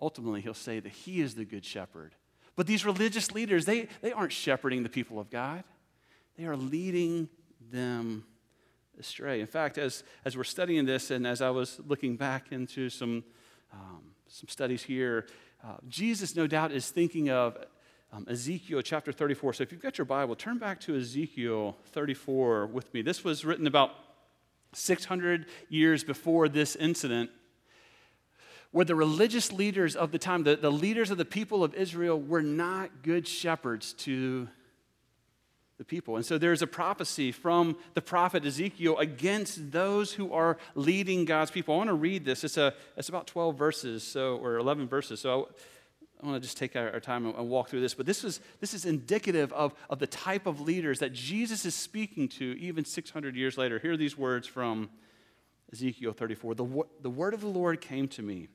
Ultimately, 0.02 0.40
he'll 0.40 0.54
say 0.54 0.80
that 0.80 0.90
he 0.90 1.20
is 1.20 1.36
the 1.36 1.44
good 1.44 1.64
shepherd 1.64 2.14
but 2.58 2.66
these 2.66 2.84
religious 2.84 3.30
leaders, 3.30 3.66
they, 3.66 3.86
they 4.02 4.10
aren't 4.10 4.32
shepherding 4.32 4.82
the 4.82 4.88
people 4.88 5.20
of 5.20 5.30
God, 5.30 5.62
they 6.36 6.44
are 6.44 6.56
leading 6.56 7.28
them 7.70 8.24
astray. 8.98 9.40
In 9.40 9.46
fact, 9.46 9.78
as, 9.78 10.02
as 10.24 10.36
we're 10.36 10.42
studying 10.42 10.84
this 10.84 11.12
and 11.12 11.24
as 11.24 11.40
I 11.40 11.50
was 11.50 11.80
looking 11.86 12.16
back 12.16 12.50
into 12.50 12.90
some, 12.90 13.22
um, 13.72 14.02
some 14.26 14.48
studies 14.48 14.82
here, 14.82 15.26
uh, 15.62 15.76
Jesus, 15.86 16.34
no 16.34 16.48
doubt, 16.48 16.72
is 16.72 16.90
thinking 16.90 17.30
of 17.30 17.56
um, 18.12 18.26
Ezekiel 18.28 18.82
chapter 18.82 19.12
34. 19.12 19.52
So 19.52 19.62
if 19.62 19.70
you've 19.70 19.80
got 19.80 19.96
your 19.96 20.04
Bible, 20.04 20.34
turn 20.34 20.58
back 20.58 20.80
to 20.80 20.96
Ezekiel 20.96 21.76
34 21.92 22.66
with 22.66 22.92
me. 22.92 23.02
This 23.02 23.22
was 23.22 23.44
written 23.44 23.68
about 23.68 23.92
600 24.74 25.46
years 25.68 26.02
before 26.02 26.48
this 26.48 26.74
incident 26.74 27.30
where 28.70 28.84
the 28.84 28.94
religious 28.94 29.52
leaders 29.52 29.96
of 29.96 30.12
the 30.12 30.18
time, 30.18 30.42
the, 30.42 30.56
the 30.56 30.70
leaders 30.70 31.10
of 31.10 31.18
the 31.18 31.24
people 31.24 31.64
of 31.64 31.74
Israel, 31.74 32.20
were 32.20 32.42
not 32.42 33.02
good 33.02 33.26
shepherds 33.26 33.92
to 33.94 34.48
the 35.78 35.84
people. 35.84 36.16
And 36.16 36.26
so 36.26 36.38
there's 36.38 36.60
a 36.60 36.66
prophecy 36.66 37.30
from 37.32 37.76
the 37.94 38.02
prophet 38.02 38.44
Ezekiel 38.44 38.98
against 38.98 39.70
those 39.70 40.12
who 40.12 40.32
are 40.32 40.58
leading 40.74 41.24
God's 41.24 41.52
people. 41.52 41.74
I 41.74 41.78
want 41.78 41.88
to 41.88 41.94
read 41.94 42.24
this. 42.24 42.42
It's, 42.44 42.56
a, 42.56 42.74
it's 42.96 43.08
about 43.08 43.28
12 43.28 43.56
verses, 43.56 44.02
so, 44.02 44.36
or 44.36 44.56
11 44.56 44.88
verses. 44.88 45.20
So 45.20 45.30
I, 45.30 46.24
I 46.24 46.26
want 46.26 46.42
to 46.42 46.46
just 46.46 46.58
take 46.58 46.74
our, 46.74 46.92
our 46.92 47.00
time 47.00 47.26
and, 47.26 47.34
and, 47.36 47.48
walk 47.48 47.68
through 47.68 47.80
this. 47.80 47.94
But 47.94 48.06
this 48.06 48.24
is, 48.24 48.40
this 48.60 48.74
is 48.74 48.84
indicative 48.84 49.52
of, 49.52 49.72
of 49.88 50.00
the 50.00 50.08
type 50.08 50.46
of 50.46 50.60
leaders 50.60 50.98
that 50.98 51.12
Jesus 51.12 51.64
is 51.64 51.76
speaking 51.76 52.28
to 52.30 52.58
even 52.58 52.84
600 52.84 53.36
years 53.36 53.56
later. 53.56 53.78
Here 53.78 53.92
are 53.92 53.96
these 53.96 54.18
words 54.18 54.48
from 54.48 54.90
Ezekiel 55.72 56.12
34. 56.12 56.56
The, 56.56 56.82
the 57.02 57.10
word 57.10 57.34
of 57.34 57.40
the 57.40 57.46
Lord 57.46 57.80
came 57.80 58.08
to 58.08 58.22
me 58.22 58.48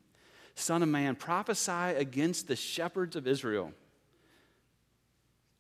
Son 0.56 0.84
of 0.84 0.90
man, 0.90 1.16
prophesy 1.16 1.72
against 1.72 2.48
the 2.48 2.56
shepherds 2.56 3.16
of 3.16 3.28
Israel. 3.28 3.74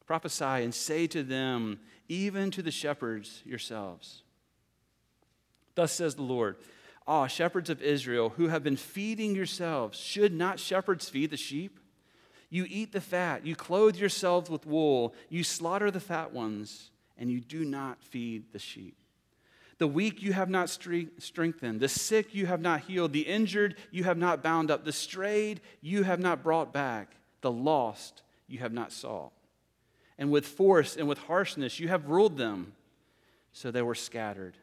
Prophesy 0.06 0.44
and 0.44 0.74
say 0.74 1.08
to 1.08 1.24
them, 1.24 1.80
even 2.08 2.52
to 2.52 2.62
the 2.62 2.72
shepherds 2.72 3.42
yourselves. 3.46 4.24
Thus 5.76 5.92
says 5.92 6.16
the 6.16 6.22
Lord 6.22 6.58
Ah, 7.06 7.28
shepherds 7.28 7.70
of 7.70 7.82
Israel, 7.82 8.30
who 8.30 8.48
have 8.48 8.64
been 8.64 8.78
feeding 8.78 9.36
yourselves, 9.36 10.00
should 10.00 10.34
not 10.34 10.60
shepherds 10.60 11.10
feed 11.10 11.32
the 11.32 11.38
sheep? 11.38 11.80
You 12.50 12.66
eat 12.70 12.94
the 12.94 13.02
fat, 13.02 13.46
you 13.46 13.56
clothe 13.56 13.98
yourselves 13.98 14.50
with 14.50 14.66
wool, 14.66 15.14
you 15.28 15.44
slaughter 15.44 15.92
the 15.92 16.00
fat 16.00 16.32
ones, 16.32 16.92
and 17.18 17.30
you 17.30 17.42
do 17.42 17.66
not 17.66 18.02
feed 18.02 18.54
the 18.54 18.60
sheep. 18.60 18.96
The 19.80 19.88
weak 19.88 20.22
you 20.22 20.34
have 20.34 20.50
not 20.50 20.70
strengthened, 20.70 21.80
the 21.80 21.90
sick 21.90 22.34
you 22.34 22.46
have 22.46 22.62
not 22.62 22.82
healed, 22.82 23.12
the 23.12 23.22
injured 23.22 23.76
you 23.92 24.04
have 24.04 24.18
not 24.18 24.44
bound 24.44 24.70
up, 24.72 24.86
the 24.86 24.92
strayed 24.92 25.62
you 25.82 26.04
have 26.04 26.20
not 26.20 26.44
brought 26.44 26.72
back, 26.72 27.16
the 27.42 27.52
lost 27.52 28.22
you 28.48 28.60
have 28.60 28.72
not 28.72 28.92
sought. 28.92 29.34
And 30.18 30.32
with 30.32 30.46
force 30.46 30.96
and 30.96 31.08
with 31.08 31.18
harshness 31.18 31.80
you 31.80 31.88
have 31.88 32.08
ruled 32.08 32.38
them, 32.38 32.74
so 33.52 33.72
they 33.72 33.82
were 33.82 33.96
scattered. 33.96 34.58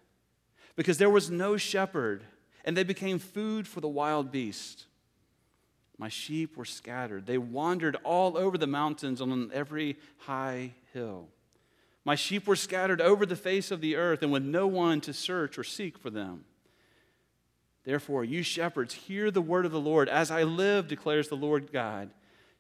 because 0.77 0.97
there 0.97 1.11
was 1.11 1.31
no 1.31 1.59
shepherd, 1.59 2.25
and 2.65 2.75
they 2.77 2.85
became 2.85 3.19
food 3.19 3.69
for 3.69 3.81
the 3.83 3.89
wild 3.89 4.31
beast. 4.31 4.87
My 5.99 6.09
sheep 6.09 6.57
were 6.57 6.65
scattered. 6.65 7.27
They 7.27 7.37
wandered 7.37 7.97
all 8.05 8.39
over 8.39 8.57
the 8.57 8.67
mountains 8.67 9.21
on 9.21 9.51
every 9.53 9.99
high 10.21 10.73
hill. 10.95 11.29
My 12.05 12.15
sheep 12.15 12.47
were 12.47 12.57
scattered 12.57 13.01
over 13.01 13.27
the 13.27 13.37
face 13.37 13.71
of 13.71 13.81
the 13.81 13.97
earth, 13.97 14.23
and 14.23 14.33
with 14.33 14.43
no 14.43 14.67
one 14.67 15.01
to 15.03 15.13
search 15.13 15.59
or 15.59 15.65
seek 15.65 15.99
for 15.99 16.11
them. 16.11 16.45
Therefore, 17.85 18.25
you 18.25 18.43
shepherds, 18.43 18.95
hear 18.95 19.31
the 19.31 19.43
word 19.43 19.67
of 19.67 19.73
the 19.73 19.81
Lord. 19.81 20.09
As 20.09 20.31
I 20.31 20.43
live, 20.43 20.89
declares 20.89 21.29
the 21.29 21.37
Lord 21.37 21.73
God, 21.73 22.11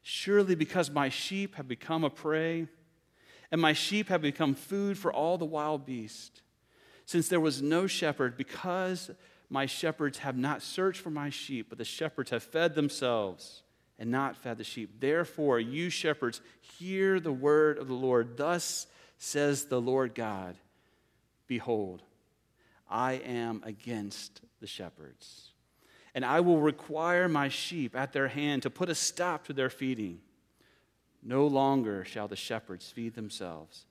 surely 0.03 0.55
because 0.55 0.91
my 0.91 1.09
sheep 1.09 1.57
have 1.57 1.69
become 1.69 2.05
a 2.05 2.11
prey, 2.11 2.69
and 3.51 3.61
my 3.61 3.73
sheep 3.73 4.09
have 4.09 4.23
become 4.23 4.55
food 4.55 4.97
for 4.97 5.13
all 5.13 5.39
the 5.39 5.45
wild 5.45 5.85
beasts, 5.85 6.43
since 7.05 7.29
there 7.29 7.41
was 7.41 7.61
no 7.61 7.87
shepherd, 7.87 8.37
because 8.37 9.11
my 9.49 9.67
shepherds 9.67 10.19
have 10.19 10.37
not 10.37 10.63
searched 10.63 11.01
for 11.01 11.11
my 11.11 11.29
sheep, 11.29 11.67
but 11.69 11.79
the 11.79 11.85
shepherds 11.85 12.31
have 12.31 12.43
fed 12.43 12.75
themselves 12.75 13.63
and 13.99 14.11
not 14.11 14.37
fed 14.37 14.57
the 14.57 14.65
sheep. 14.65 15.01
Therefore, 15.01 15.59
you 15.61 15.91
shepherds, 15.91 16.41
hear 16.61 17.21
the 17.21 17.33
word 17.33 17.77
of 17.77 17.89
the 17.89 17.95
Lord. 17.95 18.37
Thus 18.37 18.87
says 19.21 19.67
the 19.67 19.81
Lord 19.81 20.15
God 20.15 20.57
Behold, 21.47 22.03
I 22.89 23.15
am 23.15 23.63
against 23.65 24.41
the 24.61 24.67
shepherds, 24.67 25.51
and 26.15 26.25
I 26.25 26.41
will 26.41 26.61
require 26.61 27.29
my 27.29 27.49
sheep 27.49 27.95
at 27.95 28.13
their 28.13 28.29
hand 28.29 28.63
to 28.63 28.71
put 28.71 28.89
a 28.89 28.95
stop 28.95 29.47
to 29.47 29.53
their 29.53 29.71
feeding. 29.71 30.21
No 31.23 31.47
longer 31.47 32.05
shall 32.05 32.29
the 32.29 32.37
shepherds 32.37 32.91
feed 32.91 33.15
themselves. 33.15 33.85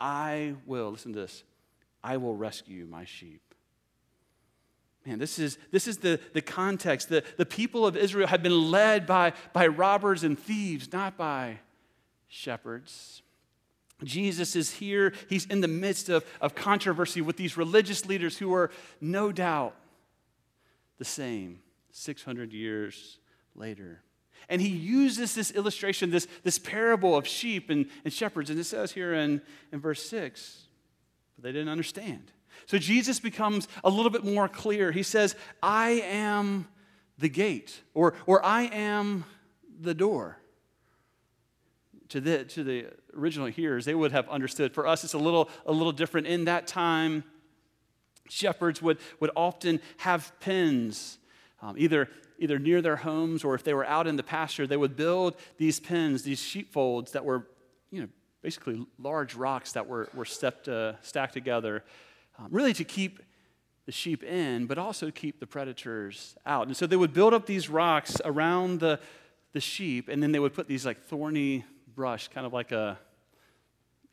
I 0.00 0.54
will, 0.66 0.90
listen 0.90 1.12
to 1.12 1.20
this, 1.20 1.44
I 2.02 2.16
will 2.16 2.34
rescue 2.34 2.86
my 2.86 3.04
sheep. 3.04 3.42
Man, 5.06 5.18
this 5.18 5.38
is, 5.38 5.58
this 5.70 5.86
is 5.86 5.98
the, 5.98 6.18
the 6.32 6.42
context. 6.42 7.08
The, 7.08 7.24
the 7.36 7.46
people 7.46 7.86
of 7.86 7.96
Israel 7.96 8.26
had 8.26 8.42
been 8.42 8.70
led 8.70 9.06
by, 9.06 9.34
by 9.52 9.66
robbers 9.66 10.24
and 10.24 10.38
thieves, 10.38 10.92
not 10.92 11.16
by 11.16 11.60
shepherds. 12.26 13.22
Jesus 14.04 14.56
is 14.56 14.70
here. 14.70 15.12
He's 15.28 15.46
in 15.46 15.60
the 15.60 15.68
midst 15.68 16.08
of, 16.08 16.24
of 16.40 16.54
controversy 16.54 17.20
with 17.20 17.36
these 17.36 17.56
religious 17.56 18.06
leaders 18.06 18.38
who 18.38 18.54
are 18.54 18.70
no 19.00 19.32
doubt 19.32 19.74
the 20.98 21.04
same 21.04 21.60
600 21.92 22.52
years 22.52 23.18
later. 23.54 24.02
And 24.48 24.60
he 24.60 24.68
uses 24.68 25.34
this 25.34 25.50
illustration, 25.50 26.10
this, 26.10 26.26
this 26.42 26.58
parable 26.58 27.16
of 27.16 27.26
sheep 27.26 27.70
and, 27.70 27.86
and 28.04 28.12
shepherds. 28.12 28.50
And 28.50 28.58
it 28.58 28.64
says 28.64 28.92
here 28.92 29.14
in, 29.14 29.42
in 29.72 29.80
verse 29.80 30.02
6, 30.02 30.64
but 31.36 31.44
they 31.44 31.52
didn't 31.52 31.68
understand. 31.68 32.32
So 32.66 32.78
Jesus 32.78 33.20
becomes 33.20 33.68
a 33.84 33.90
little 33.90 34.10
bit 34.10 34.24
more 34.24 34.48
clear. 34.48 34.92
He 34.92 35.02
says, 35.02 35.36
I 35.62 36.02
am 36.04 36.68
the 37.18 37.28
gate, 37.28 37.80
or, 37.94 38.14
or 38.26 38.44
I 38.44 38.62
am 38.62 39.24
the 39.80 39.94
door. 39.94 40.38
To 42.10 42.20
the, 42.20 42.44
to 42.44 42.64
the 42.64 42.86
original 43.16 43.46
hearers, 43.46 43.84
they 43.84 43.94
would 43.94 44.12
have 44.12 44.28
understood. 44.28 44.74
For 44.74 44.86
us, 44.86 45.04
it's 45.04 45.14
a 45.14 45.18
little, 45.18 45.48
a 45.64 45.72
little 45.72 45.92
different. 45.92 46.26
In 46.26 46.44
that 46.46 46.66
time, 46.66 47.24
shepherds 48.28 48.82
would, 48.82 48.98
would 49.20 49.30
often 49.36 49.80
have 49.98 50.32
pens, 50.40 51.18
um, 51.62 51.76
either, 51.78 52.08
either 52.38 52.58
near 52.58 52.82
their 52.82 52.96
homes 52.96 53.44
or 53.44 53.54
if 53.54 53.62
they 53.62 53.74
were 53.74 53.86
out 53.86 54.06
in 54.06 54.16
the 54.16 54.22
pasture, 54.22 54.66
they 54.66 54.76
would 54.76 54.96
build 54.96 55.36
these 55.56 55.78
pens, 55.78 56.22
these 56.22 56.40
sheepfolds 56.40 57.12
that 57.12 57.24
were, 57.24 57.46
you 57.90 58.02
know, 58.02 58.08
basically 58.42 58.84
large 58.98 59.34
rocks 59.34 59.72
that 59.72 59.86
were, 59.86 60.08
were 60.14 60.24
stepped, 60.24 60.68
uh, 60.68 60.94
stacked 61.02 61.34
together 61.34 61.84
um, 62.38 62.48
really 62.50 62.72
to 62.72 62.84
keep 62.84 63.20
the 63.86 63.92
sheep 63.92 64.22
in, 64.22 64.66
but 64.66 64.78
also 64.78 65.10
keep 65.10 65.40
the 65.40 65.46
predators 65.46 66.36
out. 66.46 66.66
And 66.66 66.76
so 66.76 66.86
they 66.86 66.96
would 66.96 67.12
build 67.12 67.34
up 67.34 67.46
these 67.46 67.68
rocks 67.68 68.16
around 68.24 68.80
the, 68.80 68.98
the 69.52 69.60
sheep, 69.60 70.08
and 70.08 70.22
then 70.22 70.32
they 70.32 70.38
would 70.38 70.54
put 70.54 70.68
these 70.68 70.86
like 70.86 71.00
thorny 71.02 71.64
brush, 71.94 72.28
kind 72.28 72.46
of 72.46 72.52
like 72.52 72.72
a 72.72 72.98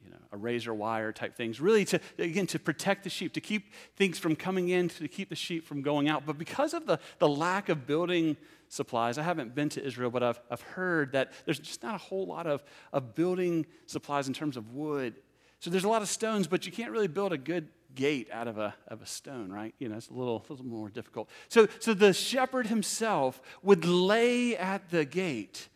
you 0.08 0.14
know, 0.14 0.18
a 0.32 0.38
razor 0.38 0.74
wire 0.74 1.12
type 1.12 1.36
things, 1.36 1.60
really 1.60 1.84
to, 1.86 2.00
again, 2.18 2.48
to 2.48 2.60
protect 2.60 3.04
the 3.04 3.10
sheep, 3.10 3.34
to 3.34 3.42
keep 3.42 3.74
things 3.96 4.18
from 4.18 4.36
coming 4.36 4.70
in, 4.70 4.90
to 4.90 5.08
keep 5.08 5.30
the 5.30 5.36
sheep 5.36 5.66
from 5.66 5.82
going 5.82 6.08
out. 6.08 6.26
But 6.26 6.38
because 6.38 6.74
of 6.74 6.86
the, 6.86 7.00
the 7.20 7.28
lack 7.28 7.68
of 7.68 7.86
building 7.86 8.38
supplies, 8.70 9.18
I 9.18 9.24
haven't 9.24 9.54
been 9.54 9.70
to 9.70 9.86
Israel, 9.86 10.10
but 10.10 10.24
I've, 10.24 10.40
I've 10.50 10.62
heard 10.62 11.12
that 11.12 11.34
there's 11.46 11.60
just 11.60 11.84
not 11.84 11.96
a 11.96 11.98
whole 11.98 12.26
lot 12.26 12.48
of, 12.48 12.64
of 12.94 13.16
building 13.16 13.66
supplies 13.86 14.28
in 14.28 14.34
terms 14.34 14.56
of 14.56 14.74
wood. 14.74 15.16
So 15.60 15.70
there's 15.70 15.84
a 15.84 15.90
lot 15.90 16.02
of 16.02 16.08
stones, 16.10 16.48
but 16.48 16.66
you 16.66 16.72
can't 16.72 16.92
really 16.92 17.08
build 17.08 17.34
a 17.34 17.38
good 17.38 17.68
gate 17.96 18.30
out 18.32 18.48
of 18.48 18.58
a, 18.58 18.76
of 18.88 19.02
a 19.02 19.06
stone, 19.06 19.52
right? 19.52 19.74
You 19.80 19.90
know, 19.90 19.98
it's 19.98 20.10
a 20.10 20.14
little, 20.14 20.46
a 20.48 20.54
little 20.54 20.66
more 20.66 20.90
difficult. 20.90 21.30
So, 21.50 21.68
so 21.80 21.94
the 21.94 22.14
shepherd 22.14 22.68
himself 22.68 23.42
would 23.64 23.84
lay 23.84 24.56
at 24.56 24.90
the 24.90 25.04
gate 25.04 25.68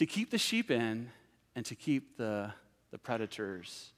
to 0.00 0.06
keep 0.06 0.30
the 0.30 0.38
sheep 0.38 0.70
in 0.70 1.10
and 1.54 1.66
to 1.66 1.74
keep 1.74 2.16
the, 2.16 2.50
the 2.90 2.96
predators 2.96 3.90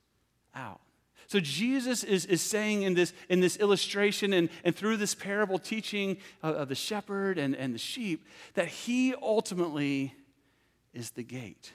out. 0.53 0.81
So 1.29 1.39
Jesus 1.39 2.03
is, 2.03 2.27
is 2.27 2.43
saying 2.43 2.83
in 2.83 2.95
this, 2.95 3.13
in 3.29 3.39
this 3.39 3.57
illustration 3.57 4.33
and, 4.33 4.49
and 4.65 4.75
through 4.75 4.97
this 4.97 5.15
parable 5.15 5.61
teaching 5.61 6.17
of, 6.43 6.57
of 6.57 6.69
the 6.69 6.75
shepherd 6.75 7.39
and, 7.39 7.55
and 7.55 7.73
the 7.73 7.79
sheep 7.79 8.27
that 8.55 8.67
he 8.67 9.15
ultimately 9.15 10.13
is 10.93 11.11
the 11.11 11.23
gate. 11.23 11.73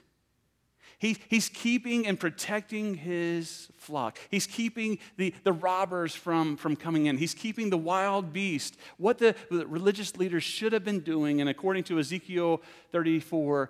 He, 1.00 1.18
he's 1.30 1.48
keeping 1.48 2.08
and 2.08 2.20
protecting 2.20 2.96
his 2.96 3.70
flock. 3.78 4.18
He's 4.32 4.48
keeping 4.48 4.98
the, 5.16 5.34
the 5.44 5.54
robbers 5.54 6.16
from, 6.16 6.58
from 6.58 6.76
coming 6.76 7.06
in. 7.06 7.18
He's 7.18 7.36
keeping 7.36 7.70
the 7.70 7.78
wild 7.78 8.34
beast. 8.34 8.76
What 8.98 9.20
the, 9.20 9.36
the 9.52 9.68
religious 9.68 10.18
leaders 10.18 10.44
should 10.44 10.74
have 10.74 10.84
been 10.84 11.02
doing, 11.02 11.40
and 11.40 11.50
according 11.50 11.84
to 11.86 12.00
Ezekiel 12.00 12.64
34, 12.92 13.70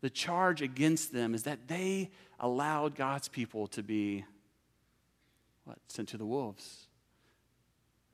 the 0.00 0.10
charge 0.10 0.62
against 0.62 1.12
them 1.12 1.34
is 1.34 1.42
that 1.44 1.68
they 1.68 2.10
allowed 2.38 2.94
God's 2.94 3.28
people 3.28 3.66
to 3.68 3.82
be 3.82 4.24
what? 5.64 5.78
Sent 5.88 6.08
to 6.08 6.16
the 6.16 6.26
wolves 6.26 6.88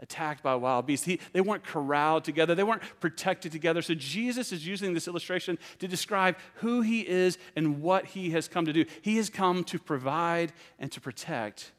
attacked 0.01 0.43
by 0.43 0.55
wild 0.55 0.87
beasts. 0.87 1.07
He, 1.07 1.21
they 1.33 1.41
weren't 1.41 1.65
corralled 1.65 2.25
together, 2.25 2.55
they 2.55 2.63
weren't 2.63 2.83
protected 3.01 3.53
together. 3.53 3.83
So 3.83 3.95
Jesus 3.95 4.53
is 4.53 4.67
using 4.67 4.95
this 4.95 5.09
illustration 5.09 5.59
to 5.79 5.89
describe 5.89 6.37
who 6.57 6.83
he 6.83 7.01
is 7.01 7.39
and 7.55 7.81
what 7.81 8.07
he 8.07 8.31
has 8.31 8.49
come 8.49 8.67
to 8.67 8.73
do. 8.73 8.85
He 9.03 9.17
has 9.17 9.31
come 9.31 9.65
to 9.65 9.79
provide 9.79 10.53
and 10.79 10.91
to 10.93 11.01
protect 11.01 11.73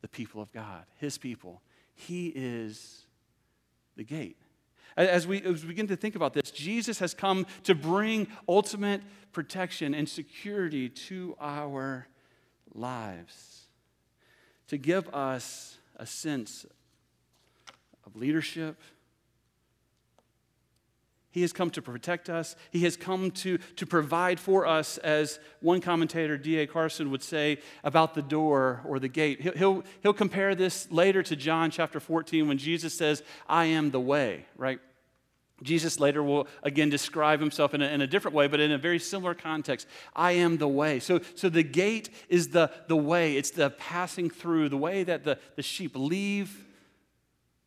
the 0.00 0.08
people 0.08 0.40
of 0.40 0.52
God, 0.52 0.84
his 0.96 1.18
people. 1.18 1.62
He 1.94 2.28
is 2.28 3.06
the 3.96 4.04
gate. 4.04 4.36
As 4.96 5.26
we, 5.26 5.42
as 5.42 5.62
we 5.62 5.68
begin 5.68 5.86
to 5.88 5.96
think 5.96 6.16
about 6.16 6.34
this, 6.34 6.50
Jesus 6.50 6.98
has 6.98 7.14
come 7.14 7.46
to 7.64 7.74
bring 7.74 8.26
ultimate 8.48 9.02
protection 9.32 9.94
and 9.94 10.08
security 10.08 10.88
to 10.88 11.36
our 11.40 12.08
lives, 12.74 13.66
to 14.68 14.76
give 14.76 15.08
us 15.14 15.78
a 15.96 16.06
sense 16.06 16.66
of 18.04 18.16
leadership. 18.16 18.80
He 21.32 21.42
has 21.42 21.52
come 21.52 21.70
to 21.70 21.82
protect 21.82 22.28
us. 22.28 22.56
He 22.70 22.80
has 22.80 22.96
come 22.96 23.30
to, 23.32 23.58
to 23.76 23.86
provide 23.86 24.40
for 24.40 24.66
us, 24.66 24.98
as 24.98 25.38
one 25.60 25.80
commentator, 25.80 26.36
D.A. 26.36 26.66
Carson, 26.66 27.10
would 27.10 27.22
say 27.22 27.58
about 27.84 28.14
the 28.14 28.22
door 28.22 28.82
or 28.84 28.98
the 28.98 29.08
gate. 29.08 29.40
He'll, 29.40 29.52
he'll, 29.52 29.84
he'll 30.02 30.12
compare 30.12 30.54
this 30.54 30.90
later 30.90 31.22
to 31.22 31.36
John 31.36 31.70
chapter 31.70 32.00
14 32.00 32.48
when 32.48 32.58
Jesus 32.58 32.94
says, 32.94 33.22
I 33.48 33.66
am 33.66 33.92
the 33.92 34.00
way, 34.00 34.46
right? 34.56 34.80
Jesus 35.62 36.00
later 36.00 36.22
will 36.22 36.48
again 36.62 36.90
describe 36.90 37.38
himself 37.38 37.74
in 37.74 37.82
a, 37.82 37.86
in 37.86 38.00
a, 38.00 38.06
different 38.06 38.34
way, 38.34 38.46
but 38.46 38.60
in 38.60 38.72
a 38.72 38.78
very 38.78 38.98
similar 38.98 39.34
context. 39.34 39.86
I 40.16 40.32
am 40.32 40.56
the 40.56 40.68
way. 40.68 41.00
So, 41.00 41.20
so 41.34 41.48
the 41.48 41.62
gate 41.62 42.10
is 42.28 42.48
the, 42.48 42.72
the 42.88 42.96
way, 42.96 43.36
it's 43.36 43.50
the 43.50 43.70
passing 43.70 44.30
through, 44.30 44.70
the 44.70 44.78
way 44.78 45.04
that 45.04 45.24
the, 45.24 45.38
the 45.56 45.62
sheep 45.62 45.92
leave 45.94 46.66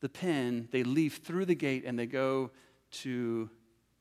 the 0.02 0.10
pen, 0.10 0.68
they 0.72 0.84
leave 0.84 1.22
through 1.24 1.46
the 1.46 1.56
gate 1.56 1.84
and 1.86 1.98
they 1.98 2.08
go 2.08 2.52
to 2.94 3.50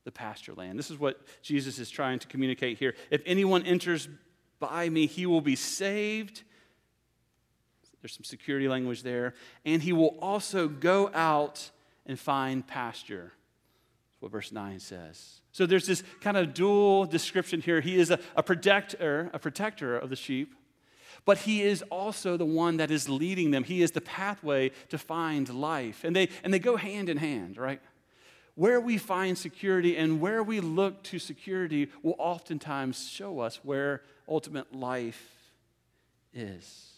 the 0.03 0.11
pasture 0.11 0.53
land. 0.53 0.77
This 0.77 0.91
is 0.91 0.99
what 0.99 1.21
Jesus 1.41 1.79
is 1.79 1.89
trying 1.89 2.19
to 2.19 2.27
communicate 2.27 2.77
here. 2.77 2.95
If 3.09 3.21
anyone 3.25 3.63
enters 3.63 4.07
by 4.59 4.89
me, 4.89 5.05
he 5.07 5.25
will 5.25 5.41
be 5.41 5.55
saved. 5.55 6.43
There's 8.01 8.13
some 8.13 8.23
security 8.23 8.67
language 8.67 9.03
there. 9.03 9.33
And 9.65 9.81
he 9.81 9.93
will 9.93 10.17
also 10.21 10.67
go 10.67 11.09
out 11.13 11.71
and 12.05 12.19
find 12.19 12.65
pasture. 12.65 13.31
That's 14.11 14.21
what 14.21 14.31
verse 14.31 14.51
9 14.51 14.79
says. 14.79 15.41
So 15.51 15.65
there's 15.65 15.87
this 15.87 16.03
kind 16.21 16.35
of 16.35 16.53
dual 16.53 17.05
description 17.05 17.61
here. 17.61 17.79
He 17.79 17.97
is 17.97 18.11
a, 18.11 18.19
a 18.35 18.43
protector, 18.43 19.29
a 19.33 19.39
protector 19.39 19.97
of 19.97 20.09
the 20.09 20.15
sheep 20.15 20.53
but 21.25 21.39
he 21.39 21.61
is 21.61 21.83
also 21.83 22.37
the 22.37 22.45
one 22.45 22.77
that 22.77 22.91
is 22.91 23.07
leading 23.07 23.51
them. 23.51 23.63
He 23.63 23.81
is 23.81 23.91
the 23.91 24.01
pathway 24.01 24.71
to 24.89 24.97
find 24.97 25.47
life. 25.49 26.03
And 26.03 26.15
they, 26.15 26.29
and 26.43 26.53
they 26.53 26.59
go 26.59 26.75
hand 26.75 27.09
in 27.09 27.17
hand, 27.17 27.57
right? 27.57 27.81
Where 28.55 28.79
we 28.79 28.97
find 28.97 29.37
security 29.37 29.97
and 29.97 30.21
where 30.21 30.43
we 30.43 30.59
look 30.59 31.01
to 31.03 31.19
security 31.19 31.89
will 32.03 32.15
oftentimes 32.19 33.09
show 33.09 33.39
us 33.39 33.59
where 33.63 34.01
ultimate 34.27 34.75
life 34.75 35.29
is. 36.33 36.89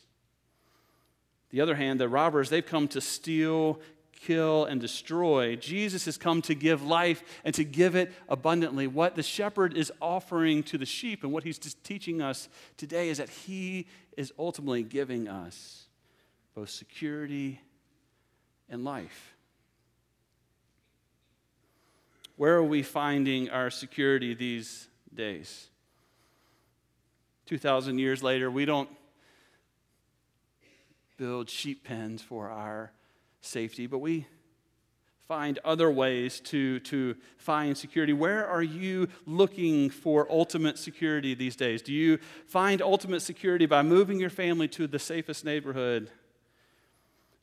the 1.51 1.61
other 1.61 1.75
hand, 1.75 1.99
the 1.99 2.09
robbers, 2.09 2.49
they've 2.49 2.65
come 2.65 2.87
to 2.89 2.99
steal, 2.99 3.79
kill, 4.25 4.65
and 4.65 4.81
destroy. 4.81 5.55
Jesus 5.55 6.05
has 6.05 6.17
come 6.17 6.41
to 6.43 6.55
give 6.55 6.83
life 6.83 7.23
and 7.45 7.53
to 7.55 7.63
give 7.63 7.95
it 7.95 8.11
abundantly. 8.27 8.87
What 8.87 9.15
the 9.15 9.23
shepherd 9.23 9.77
is 9.77 9.91
offering 10.01 10.63
to 10.63 10.77
the 10.77 10.85
sheep 10.85 11.23
and 11.23 11.31
what 11.31 11.43
he's 11.43 11.59
teaching 11.59 12.21
us 12.21 12.49
today 12.75 13.09
is 13.09 13.19
that 13.19 13.29
he 13.29 13.87
is 14.17 14.33
ultimately 14.37 14.83
giving 14.83 15.27
us 15.27 15.85
both 16.55 16.69
security 16.69 17.61
and 18.69 18.83
life. 18.83 19.34
Where 22.37 22.55
are 22.55 22.63
we 22.63 22.83
finding 22.83 23.49
our 23.49 23.69
security 23.69 24.33
these 24.33 24.87
days? 25.13 25.67
2,000 27.45 27.97
years 27.99 28.21
later, 28.21 28.51
we 28.51 28.65
don't 28.65 28.89
build 31.17 31.49
sheep 31.49 31.85
pens 31.85 32.21
for 32.21 32.49
our 32.49 32.91
safety, 33.39 33.87
but 33.87 33.99
we 33.99 34.27
find 35.27 35.59
other 35.63 35.89
ways 35.89 36.39
to, 36.39 36.79
to 36.81 37.15
find 37.37 37.77
security. 37.77 38.13
Where 38.13 38.45
are 38.45 38.61
you 38.61 39.07
looking 39.25 39.89
for 39.89 40.27
ultimate 40.29 40.77
security 40.77 41.33
these 41.33 41.55
days? 41.55 41.81
Do 41.81 41.93
you 41.93 42.19
find 42.47 42.81
ultimate 42.81 43.21
security 43.21 43.65
by 43.65 43.81
moving 43.81 44.19
your 44.19 44.29
family 44.29 44.67
to 44.69 44.87
the 44.87 44.99
safest 44.99 45.45
neighborhood? 45.45 46.11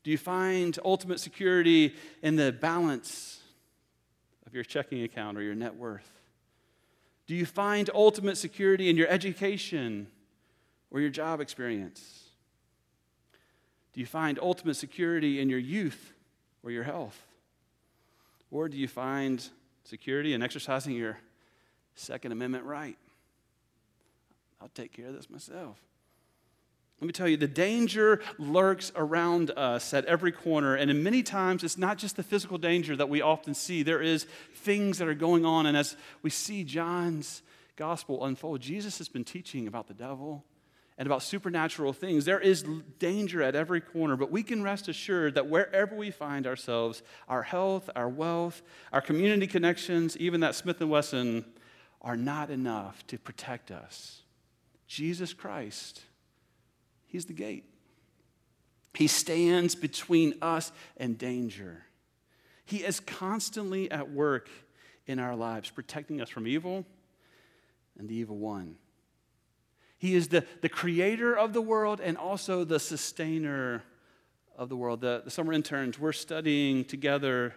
Do 0.05 0.11
you 0.11 0.19
find 0.19 0.79
ultimate 0.85 1.21
security 1.21 1.95
in 2.23 2.37
the 2.37 2.53
balance 2.53 3.42
of 4.53 4.57
your 4.57 4.65
checking 4.65 5.03
account 5.03 5.39
or 5.39 5.43
your 5.43 5.55
net 5.55 5.77
worth? 5.77 6.11
Do 7.27 7.35
you 7.35 7.47
find 7.47 7.89
ultimate 7.95 8.37
security 8.37 8.91
in 8.91 8.99
your 8.99 9.09
education 9.09 10.09
or 10.91 11.01
your 11.01 11.09
job 11.09 11.41
experience? 11.41 12.25
Do 13.95 14.01
you 14.01 14.07
find 14.07 14.39
ultimate 14.39 14.75
security 14.75 15.41
in 15.41 15.49
your 15.49 15.59
youth 15.59 16.13
or 16.63 16.71
your 16.71 16.83
health? 16.83 17.19
Or 18.51 18.69
do 18.69 18.77
you 18.77 18.89
find 18.89 19.43
security 19.85 20.35
in 20.35 20.43
exercising 20.43 20.95
your 20.95 21.17
Second 21.95 22.33
Amendment 22.33 22.65
right? 22.65 22.99
I'll 24.61 24.69
take 24.75 24.93
care 24.93 25.07
of 25.07 25.15
this 25.15 25.31
myself. 25.31 25.79
Let 27.03 27.07
me 27.09 27.13
tell 27.13 27.27
you, 27.27 27.37
the 27.37 27.49
danger 27.49 28.21
lurks 28.39 28.93
around 28.95 29.51
us 29.57 29.93
at 29.93 30.05
every 30.05 30.31
corner. 30.31 30.77
And 30.77 30.89
in 30.89 31.03
many 31.03 31.25
times, 31.25 31.65
it's 31.65 31.77
not 31.77 31.99
just 31.99 32.15
the 32.15 32.23
physical 32.23 32.59
danger 32.59 32.95
that 32.95 33.09
we 33.09 33.21
often 33.21 33.55
see. 33.55 33.83
There 33.83 34.01
is 34.01 34.29
things 34.55 34.99
that 34.99 35.09
are 35.09 35.15
going 35.15 35.45
on. 35.45 35.67
And 35.67 35.77
as 35.77 35.97
we 36.23 36.31
see 36.31 36.63
John's 36.63 37.43
gospel 37.75 38.25
unfold, 38.25 38.61
Jesus 38.61 38.99
has 38.99 39.09
been 39.09 39.25
teaching 39.25 39.67
about 39.67 39.89
the 39.89 39.95
devil 39.95 40.45
and 40.97 41.05
about 41.05 41.25
supernatural 41.25 41.93
things. 41.93 42.25
There 42.25 42.39
is 42.39 42.65
danger 43.01 43.43
at 43.43 43.57
every 43.57 43.81
corner, 43.81 44.17
but 44.17 44.31
we 44.31 44.45
can 44.45 44.63
rest 44.63 44.87
assured 44.87 45.35
that 45.35 45.49
wherever 45.49 45.97
we 45.97 46.13
find 46.13 46.47
ourselves, 46.47 47.03
our 47.27 47.43
health, 47.43 47.91
our 47.97 48.09
wealth, 48.09 48.63
our 48.93 49.01
community 49.01 49.49
connections, 49.49 50.17
even 50.19 50.39
that 50.43 50.55
Smith 50.55 50.79
& 50.79 50.81
Wesson, 50.81 51.47
are 52.01 52.17
not 52.17 52.49
enough 52.49 53.05
to 53.09 53.19
protect 53.19 53.73
us. 53.73 54.23
Jesus 54.87 55.35
Christ 55.35 56.03
He's 57.13 57.27
the 57.27 57.35
gate. 57.35 57.67
He 58.95 59.07
stands 59.07 59.75
between 59.75 60.35
us 60.41 60.73
and 60.97 61.19
danger. 61.19 61.85
He 62.65 62.79
is 62.79 63.01
constantly 63.01 63.91
at 63.91 64.11
work 64.11 64.49
in 65.07 65.19
our 65.19 65.37
lives, 65.37 65.69
protecting 65.69 66.23
us 66.23 66.31
from 66.31 66.47
evil 66.47 66.87
and 67.99 68.09
the 68.09 68.15
evil 68.15 68.39
one. 68.39 68.77
He 69.99 70.15
is 70.15 70.29
the, 70.29 70.47
the 70.63 70.71
creator 70.71 71.37
of 71.37 71.53
the 71.53 71.61
world 71.61 72.01
and 72.01 72.17
also 72.17 72.65
the 72.65 72.81
sustainer 72.81 73.83
of 74.57 74.71
the 74.71 74.77
world. 74.77 75.03
The, 75.03 75.21
the 75.23 75.31
summer 75.31 75.53
interns, 75.53 75.99
we're 75.99 76.13
studying 76.13 76.83
together 76.87 77.55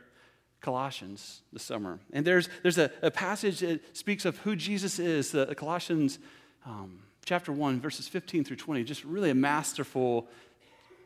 Colossians 0.60 1.44
this 1.54 1.64
summer. 1.64 2.00
And 2.12 2.28
there's, 2.28 2.50
there's 2.62 2.78
a, 2.78 2.92
a 3.02 3.10
passage 3.10 3.60
that 3.60 3.96
speaks 3.96 4.26
of 4.26 4.38
who 4.40 4.58
Jesus 4.58 5.00
is, 5.00 5.32
the, 5.32 5.46
the 5.46 5.56
Colossians 5.56 6.20
um, 6.66 7.04
chapter 7.26 7.52
1, 7.52 7.82
verses 7.82 8.08
15 8.08 8.44
through 8.44 8.56
20, 8.56 8.84
just 8.84 9.04
really 9.04 9.32
a 9.32 9.36
masterful 9.36 10.28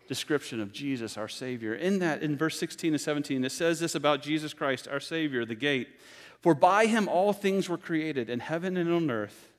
description 0.07 0.59
of 0.59 0.73
Jesus, 0.73 1.17
our 1.17 1.29
Savior. 1.29 1.73
In 1.73 1.99
that, 1.99 2.21
in 2.21 2.35
verse 2.35 2.59
16 2.59 2.93
and 2.93 3.01
17, 3.01 3.43
it 3.45 3.51
says 3.51 3.79
this 3.79 3.95
about 3.95 4.21
Jesus 4.21 4.53
Christ, 4.53 4.87
our 4.89 4.99
Savior, 4.99 5.45
the 5.45 5.55
gate. 5.55 5.87
For 6.41 6.53
by 6.53 6.87
him 6.87 7.07
all 7.07 7.31
things 7.31 7.69
were 7.69 7.77
created, 7.77 8.29
in 8.29 8.39
heaven 8.41 8.75
and 8.75 8.91
on 8.91 9.09
earth, 9.09 9.49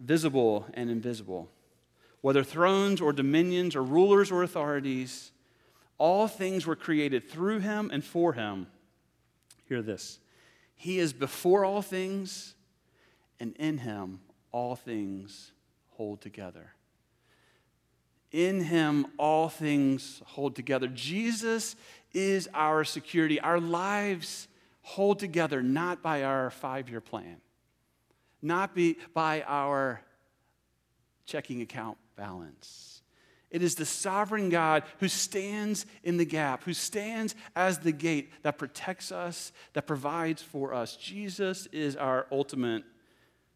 visible 0.00 0.66
and 0.72 0.90
invisible, 0.90 1.50
whether 2.22 2.42
thrones 2.42 3.00
or 3.00 3.12
dominions 3.12 3.76
or 3.76 3.82
rulers 3.82 4.30
or 4.30 4.42
authorities, 4.42 5.32
all 5.98 6.28
things 6.28 6.66
were 6.66 6.76
created 6.76 7.28
through 7.30 7.58
him 7.58 7.90
and 7.92 8.02
for 8.04 8.32
him. 8.32 8.68
Hear 9.68 9.82
this 9.82 10.18
He 10.74 10.98
is 10.98 11.12
before 11.12 11.64
all 11.64 11.82
things, 11.82 12.54
and 13.38 13.54
in 13.56 13.78
him 13.78 14.20
all 14.50 14.76
things 14.76 15.52
hold 15.96 16.20
together. 16.20 16.72
In 18.30 18.64
him, 18.64 19.06
all 19.16 19.48
things 19.48 20.20
hold 20.26 20.56
together. 20.56 20.88
Jesus 20.88 21.76
is 22.12 22.48
our 22.52 22.84
security. 22.84 23.40
Our 23.40 23.60
lives 23.60 24.48
hold 24.82 25.18
together 25.18 25.62
not 25.62 26.02
by 26.02 26.24
our 26.24 26.50
five 26.50 26.88
year 26.88 27.00
plan, 27.00 27.36
not 28.42 28.74
be, 28.74 28.96
by 29.14 29.42
our 29.46 30.02
checking 31.26 31.62
account 31.62 31.96
balance. 32.16 33.02
It 33.50 33.62
is 33.62 33.76
the 33.76 33.86
sovereign 33.86 34.48
God 34.48 34.82
who 34.98 35.06
stands 35.06 35.86
in 36.02 36.16
the 36.16 36.24
gap, 36.24 36.64
who 36.64 36.74
stands 36.74 37.36
as 37.54 37.78
the 37.78 37.92
gate 37.92 38.32
that 38.42 38.58
protects 38.58 39.12
us, 39.12 39.52
that 39.74 39.86
provides 39.86 40.42
for 40.42 40.74
us. 40.74 40.96
Jesus 40.96 41.66
is 41.66 41.94
our 41.94 42.26
ultimate 42.32 42.82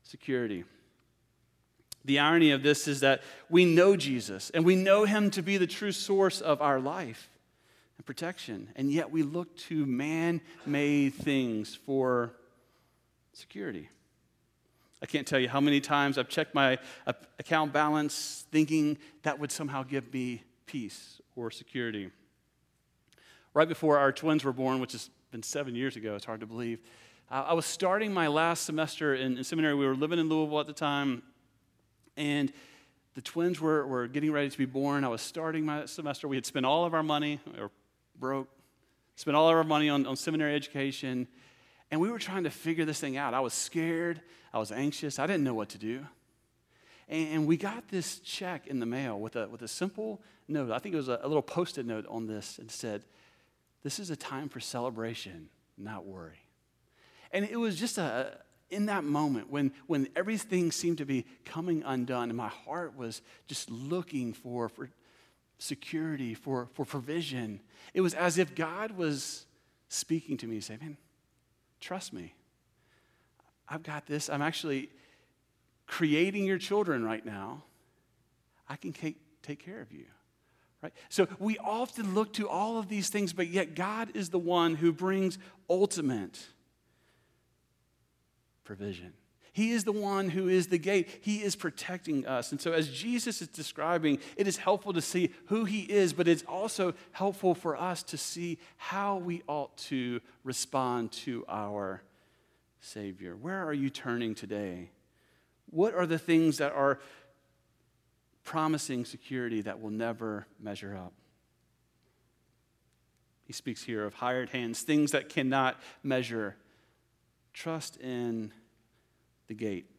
security. 0.05 0.65
The 2.09 2.21
irony 2.21 2.53
of 2.53 2.63
this 2.63 2.89
is 2.89 3.01
that 3.01 3.21
we 3.51 3.67
know 3.67 3.95
Jesus 3.95 4.49
and 4.55 4.65
we 4.65 4.77
know 4.77 5.05
him 5.05 5.31
to 5.33 5.43
be 5.43 5.59
the 5.59 5.67
true 5.67 5.93
source 5.93 6.41
of 6.41 6.63
our 6.63 6.81
life 6.81 7.29
and 7.99 8.07
protection, 8.07 8.71
and 8.77 8.91
yet 8.91 9.11
we 9.11 9.23
look 9.23 9.55
to 9.69 9.85
man 9.85 10.41
made 10.65 11.13
things 11.13 11.75
for 11.75 12.33
security. 13.35 13.91
I 15.03 15.07
can't 15.07 15.27
tell 15.27 15.39
you 15.39 15.51
how 15.51 15.61
many 15.61 15.83
times 15.83 16.17
I've 16.17 16.31
checked 16.31 16.55
my 16.55 16.79
account 17.39 17.75
balance 17.75 18.47
thinking 18.51 18.97
that 19.23 19.39
would 19.39 19.53
somehow 19.53 19.83
give 19.83 20.11
me 20.11 20.43
peace 20.65 21.21
or 21.37 21.51
security. 21.51 22.11
Right 23.53 23.69
before 23.69 23.99
our 23.99 24.13
twins 24.13 24.45
were 24.45 24.55
born, 24.55 24.81
which 24.81 24.93
has 24.93 25.11
been 25.31 25.43
seven 25.43 25.75
years 25.75 25.97
ago, 25.97 26.15
it's 26.15 26.25
hard 26.25 26.41
to 26.41 26.47
believe, 26.47 26.81
I 27.31 27.53
was 27.53 27.67
starting 27.67 28.15
my 28.15 28.29
last 28.29 28.65
semester 28.65 29.15
in, 29.15 29.37
in 29.37 29.45
seminary. 29.45 29.75
We 29.75 29.85
were 29.85 29.95
living 29.95 30.19
in 30.19 30.31
Louisville 30.31 30.61
at 30.61 30.67
the 30.67 30.73
time, 30.73 31.23
and 32.19 32.53
the 33.15 33.23
twins 33.23 33.61
were, 33.61 33.87
were 33.87 34.07
getting 34.07 34.31
ready 34.31 34.51
to 34.51 34.59
be 34.59 34.67
born. 34.67 35.05
I 35.05 35.09
was 35.09 35.23
starting 35.23 35.65
my 35.65 35.87
semester. 35.87 36.29
We 36.29 36.37
had 36.37 36.45
spent 36.45 36.67
all 36.67 36.85
of 36.85 36.93
our 36.93 37.03
money, 37.03 37.41
or 37.59 37.71
broke, 38.19 38.49
spent 39.17 39.37
all 39.37 39.49
of 39.49 39.57
our 39.57 39.65
money 39.65 39.89
on, 39.89 40.05
on 40.07 40.17
seminary 40.17 40.55
education, 40.55 41.27
and 41.91 42.01
we 42.01 42.11
were 42.11 42.19
trying 42.19 42.45
to 42.45 42.51
figure 42.51 42.85
this 42.85 43.01
thing 43.01 43.17
out. 43.17 43.33
I 43.33 43.41
was 43.41 43.55
scared, 43.55 44.21
I 44.53 44.59
was 44.59 44.71
anxious, 44.71 45.19
I 45.19 45.27
didn't 45.27 45.45
know 45.45 45.55
what 45.55 45.71
to 45.71 45.79
do. 45.79 46.05
And, 47.09 47.29
and 47.29 47.47
we 47.47 47.57
got 47.57 47.89
this 47.89 48.19
check 48.19 48.67
in 48.67 48.81
the 48.81 48.87
mail 48.87 49.19
with 49.19 49.37
a, 49.37 49.49
with 49.49 49.63
a 49.63 49.69
simple 49.69 50.21
note. 50.47 50.71
I 50.71 50.79
think 50.79 50.95
it 50.95 50.99
was 50.99 51.09
a, 51.09 51.21
a 51.23 51.29
little 51.29 51.43
post 51.43 51.79
it 51.79 51.87
note 51.87 52.07
on 52.09 52.27
this 52.27 52.59
and 52.59 52.71
said, 52.71 53.05
This 53.83 53.99
is 53.99 54.11
a 54.11 54.17
time 54.17 54.49
for 54.49 54.61
celebration, 54.61 55.49
not 55.77 56.05
worry. 56.05 56.41
And 57.33 57.45
it 57.45 57.59
was 57.59 57.77
just 57.77 57.99
a, 57.99 58.39
in 58.71 58.87
that 58.87 59.05
moment 59.05 59.51
when, 59.51 59.73
when 59.87 60.09
everything 60.15 60.71
seemed 60.73 60.99
to 60.99 61.07
be 61.07 61.25
coming 61.45 61.83
undone 61.85 62.29
and 62.29 62.37
my 62.37 62.49
heart 62.49 62.97
was 62.97 63.23
just 63.47 63.71
looking 63.71 64.33
for, 64.33 64.69
for 64.69 64.91
security, 65.59 66.35
for, 66.35 66.69
for 66.75 66.85
provision, 66.85 67.61
it 67.95 68.01
was 68.01 68.15
as 68.15 68.39
if 68.39 68.55
God 68.55 68.93
was 68.93 69.47
speaking 69.89 70.37
to 70.39 70.47
me, 70.47 70.61
saying, 70.61 70.81
Man, 70.81 70.97
trust 71.81 72.13
me. 72.13 72.35
I've 73.69 73.83
got 73.83 74.07
this. 74.07 74.31
I'm 74.31 74.43
actually 74.43 74.91
creating 75.87 76.45
your 76.45 76.59
children 76.59 77.05
right 77.05 77.25
now. 77.25 77.65
I 78.69 78.77
can 78.77 78.93
take, 78.93 79.17
take 79.43 79.65
care 79.65 79.81
of 79.81 79.93
you. 79.93 80.05
Right? 80.83 80.93
So 81.09 81.27
we 81.39 81.59
often 81.59 82.15
look 82.15 82.35
to 82.35 82.49
all 82.49 82.79
of 82.79 82.89
these 82.89 83.09
things, 83.09 83.33
but 83.33 83.49
yet 83.49 83.75
God 83.75 84.11
is 84.15 84.31
the 84.31 84.39
one 84.39 84.77
who 84.77 84.93
brings 84.93 85.39
ultimate 85.69 86.39
provision. 88.69 89.15
He 89.55 89.71
is 89.71 89.85
the 89.85 89.93
one 89.93 90.29
who 90.29 90.47
is 90.49 90.67
the 90.67 90.77
gate. 90.77 91.09
He 91.23 91.39
is 91.39 91.57
protecting 91.57 92.27
us. 92.27 92.53
And 92.53 92.61
so, 92.61 92.75
as 92.75 92.91
Jesus 92.91 93.41
is 93.41 93.49
describing, 93.49 94.19
it 94.37 94.47
is 94.47 94.59
helpful 94.59 94.93
to 94.93 95.01
see 95.01 95.33
who 95.47 95.65
He 95.65 95.81
is, 95.81 96.13
but 96.13 96.29
it's 96.29 96.43
also 96.43 96.93
helpful 97.13 97.55
for 97.55 97.79
us 97.79 98.03
to 98.05 98.19
see 98.19 98.59
how 98.77 99.17
we 99.17 99.43
ought 99.49 99.75
to 99.89 100.21
respond 100.45 101.13
to 101.13 101.47
our 101.49 102.03
Savior. 102.81 103.35
Where 103.35 103.65
are 103.65 103.73
you 103.73 103.89
turning 103.89 104.35
today? 104.35 104.91
What 105.71 105.95
are 105.95 106.07
the 106.07 106.19
things 106.19 106.59
that 106.59 106.73
are 106.73 107.01
promising 108.45 109.07
security 109.07 109.63
that 109.63 109.81
will 109.81 109.91
never 109.91 110.47
measure 110.61 110.95
up? 110.95 111.15
He 113.47 113.55
speaks 113.55 113.83
here 113.83 114.05
of 114.05 114.13
hired 114.13 114.51
hands, 114.51 114.83
things 114.83 115.13
that 115.13 115.31
cannot 115.31 115.81
measure. 116.03 116.57
Trust 117.59 117.97
in 117.97 118.53
the 119.49 119.55
gate. 119.55 119.91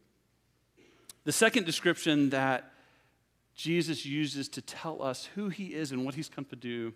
The 1.24 1.32
second 1.32 1.66
description 1.66 2.30
that 2.30 2.72
Jesus 3.54 4.06
uses 4.06 4.48
to 4.48 4.62
tell 4.62 5.02
us 5.02 5.28
who 5.34 5.50
he 5.50 5.74
is 5.74 5.92
and 5.92 6.06
what 6.06 6.14
he's 6.14 6.30
come 6.30 6.46
to 6.46 6.56
do 6.56 6.94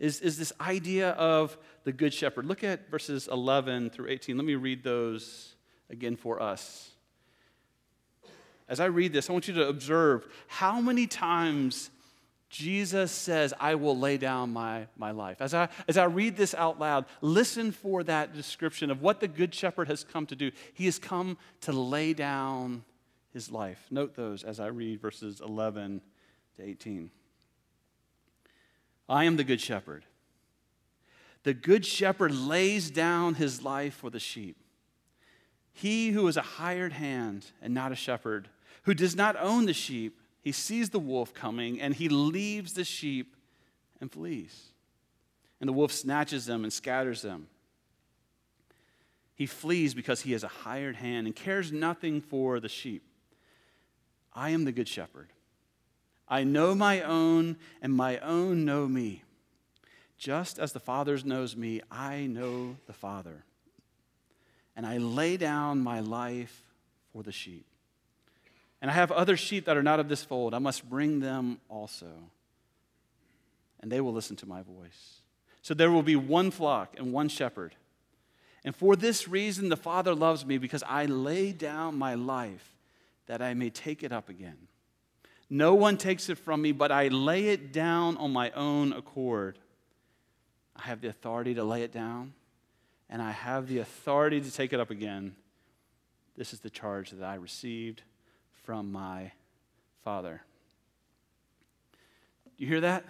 is, 0.00 0.20
is 0.20 0.36
this 0.36 0.52
idea 0.60 1.10
of 1.10 1.56
the 1.84 1.92
Good 1.92 2.12
Shepherd. 2.12 2.46
Look 2.46 2.64
at 2.64 2.90
verses 2.90 3.28
11 3.30 3.90
through 3.90 4.08
18. 4.08 4.36
Let 4.36 4.44
me 4.44 4.56
read 4.56 4.82
those 4.82 5.54
again 5.88 6.16
for 6.16 6.42
us. 6.42 6.90
As 8.68 8.80
I 8.80 8.86
read 8.86 9.12
this, 9.12 9.30
I 9.30 9.32
want 9.32 9.46
you 9.46 9.54
to 9.54 9.68
observe 9.68 10.26
how 10.48 10.80
many 10.80 11.06
times 11.06 11.88
Jesus 12.50 13.12
says, 13.12 13.54
I 13.60 13.76
will 13.76 13.96
lay 13.96 14.18
down 14.18 14.52
my, 14.52 14.88
my 14.96 15.12
life. 15.12 15.40
As 15.40 15.54
I, 15.54 15.68
as 15.86 15.96
I 15.96 16.04
read 16.04 16.36
this 16.36 16.52
out 16.52 16.80
loud, 16.80 17.06
listen 17.20 17.70
for 17.70 18.02
that 18.02 18.34
description 18.34 18.90
of 18.90 19.00
what 19.00 19.20
the 19.20 19.28
Good 19.28 19.54
Shepherd 19.54 19.86
has 19.86 20.02
come 20.02 20.26
to 20.26 20.36
do. 20.36 20.50
He 20.74 20.86
has 20.86 20.98
come 20.98 21.38
to 21.62 21.72
lay 21.72 22.12
down 22.12 22.82
his 23.32 23.52
life. 23.52 23.86
Note 23.88 24.16
those 24.16 24.42
as 24.42 24.58
I 24.58 24.66
read 24.66 25.00
verses 25.00 25.40
11 25.40 26.00
to 26.56 26.62
18. 26.62 27.12
I 29.08 29.24
am 29.24 29.36
the 29.36 29.44
Good 29.44 29.60
Shepherd. 29.60 30.04
The 31.44 31.54
Good 31.54 31.86
Shepherd 31.86 32.34
lays 32.34 32.90
down 32.90 33.34
his 33.34 33.62
life 33.62 33.94
for 33.94 34.10
the 34.10 34.18
sheep. 34.18 34.56
He 35.72 36.10
who 36.10 36.26
is 36.26 36.36
a 36.36 36.42
hired 36.42 36.94
hand 36.94 37.46
and 37.62 37.72
not 37.72 37.92
a 37.92 37.96
shepherd, 37.96 38.48
who 38.82 38.94
does 38.94 39.14
not 39.14 39.36
own 39.36 39.66
the 39.66 39.72
sheep, 39.72 40.19
he 40.42 40.52
sees 40.52 40.90
the 40.90 40.98
wolf 40.98 41.34
coming 41.34 41.80
and 41.80 41.94
he 41.94 42.08
leaves 42.08 42.72
the 42.74 42.84
sheep 42.84 43.36
and 44.00 44.10
flees. 44.10 44.72
And 45.60 45.68
the 45.68 45.72
wolf 45.72 45.92
snatches 45.92 46.46
them 46.46 46.64
and 46.64 46.72
scatters 46.72 47.22
them. 47.22 47.48
He 49.34 49.46
flees 49.46 49.94
because 49.94 50.22
he 50.22 50.34
is 50.34 50.44
a 50.44 50.48
hired 50.48 50.96
hand 50.96 51.26
and 51.26 51.34
cares 51.34 51.72
nothing 51.72 52.20
for 52.20 52.60
the 52.60 52.68
sheep. 52.68 53.02
I 54.32 54.50
am 54.50 54.64
the 54.64 54.72
good 54.72 54.88
shepherd. 54.88 55.28
I 56.28 56.44
know 56.44 56.74
my 56.74 57.02
own, 57.02 57.56
and 57.82 57.92
my 57.92 58.18
own 58.18 58.64
know 58.64 58.86
me. 58.86 59.24
Just 60.16 60.58
as 60.58 60.72
the 60.72 60.78
Father 60.78 61.18
knows 61.24 61.56
me, 61.56 61.80
I 61.90 62.26
know 62.26 62.76
the 62.86 62.92
Father. 62.92 63.44
And 64.76 64.86
I 64.86 64.98
lay 64.98 65.36
down 65.36 65.80
my 65.80 66.00
life 66.00 66.62
for 67.12 67.22
the 67.22 67.32
sheep. 67.32 67.66
And 68.80 68.90
I 68.90 68.94
have 68.94 69.12
other 69.12 69.36
sheep 69.36 69.66
that 69.66 69.76
are 69.76 69.82
not 69.82 70.00
of 70.00 70.08
this 70.08 70.24
fold. 70.24 70.54
I 70.54 70.58
must 70.58 70.88
bring 70.88 71.20
them 71.20 71.60
also. 71.68 72.10
And 73.80 73.92
they 73.92 74.00
will 74.00 74.12
listen 74.12 74.36
to 74.36 74.46
my 74.46 74.62
voice. 74.62 75.20
So 75.62 75.74
there 75.74 75.90
will 75.90 76.02
be 76.02 76.16
one 76.16 76.50
flock 76.50 76.94
and 76.98 77.12
one 77.12 77.28
shepherd. 77.28 77.74
And 78.64 78.74
for 78.74 78.96
this 78.96 79.28
reason, 79.28 79.68
the 79.68 79.76
Father 79.76 80.14
loves 80.14 80.44
me 80.44 80.58
because 80.58 80.82
I 80.86 81.06
lay 81.06 81.52
down 81.52 81.98
my 81.98 82.14
life 82.14 82.74
that 83.26 83.42
I 83.42 83.54
may 83.54 83.70
take 83.70 84.02
it 84.02 84.12
up 84.12 84.28
again. 84.28 84.56
No 85.48 85.74
one 85.74 85.96
takes 85.96 86.28
it 86.28 86.38
from 86.38 86.62
me, 86.62 86.72
but 86.72 86.92
I 86.92 87.08
lay 87.08 87.48
it 87.48 87.72
down 87.72 88.16
on 88.16 88.32
my 88.32 88.50
own 88.52 88.92
accord. 88.92 89.58
I 90.76 90.82
have 90.82 91.00
the 91.00 91.08
authority 91.08 91.54
to 91.54 91.64
lay 91.64 91.82
it 91.82 91.92
down, 91.92 92.34
and 93.08 93.20
I 93.20 93.32
have 93.32 93.66
the 93.66 93.78
authority 93.78 94.40
to 94.40 94.50
take 94.50 94.72
it 94.72 94.80
up 94.80 94.90
again. 94.90 95.34
This 96.36 96.52
is 96.52 96.60
the 96.60 96.70
charge 96.70 97.10
that 97.10 97.24
I 97.24 97.34
received 97.34 98.02
from 98.62 98.92
my 98.92 99.32
Father. 100.04 100.42
You 102.56 102.66
hear 102.66 102.80
that? 102.82 103.04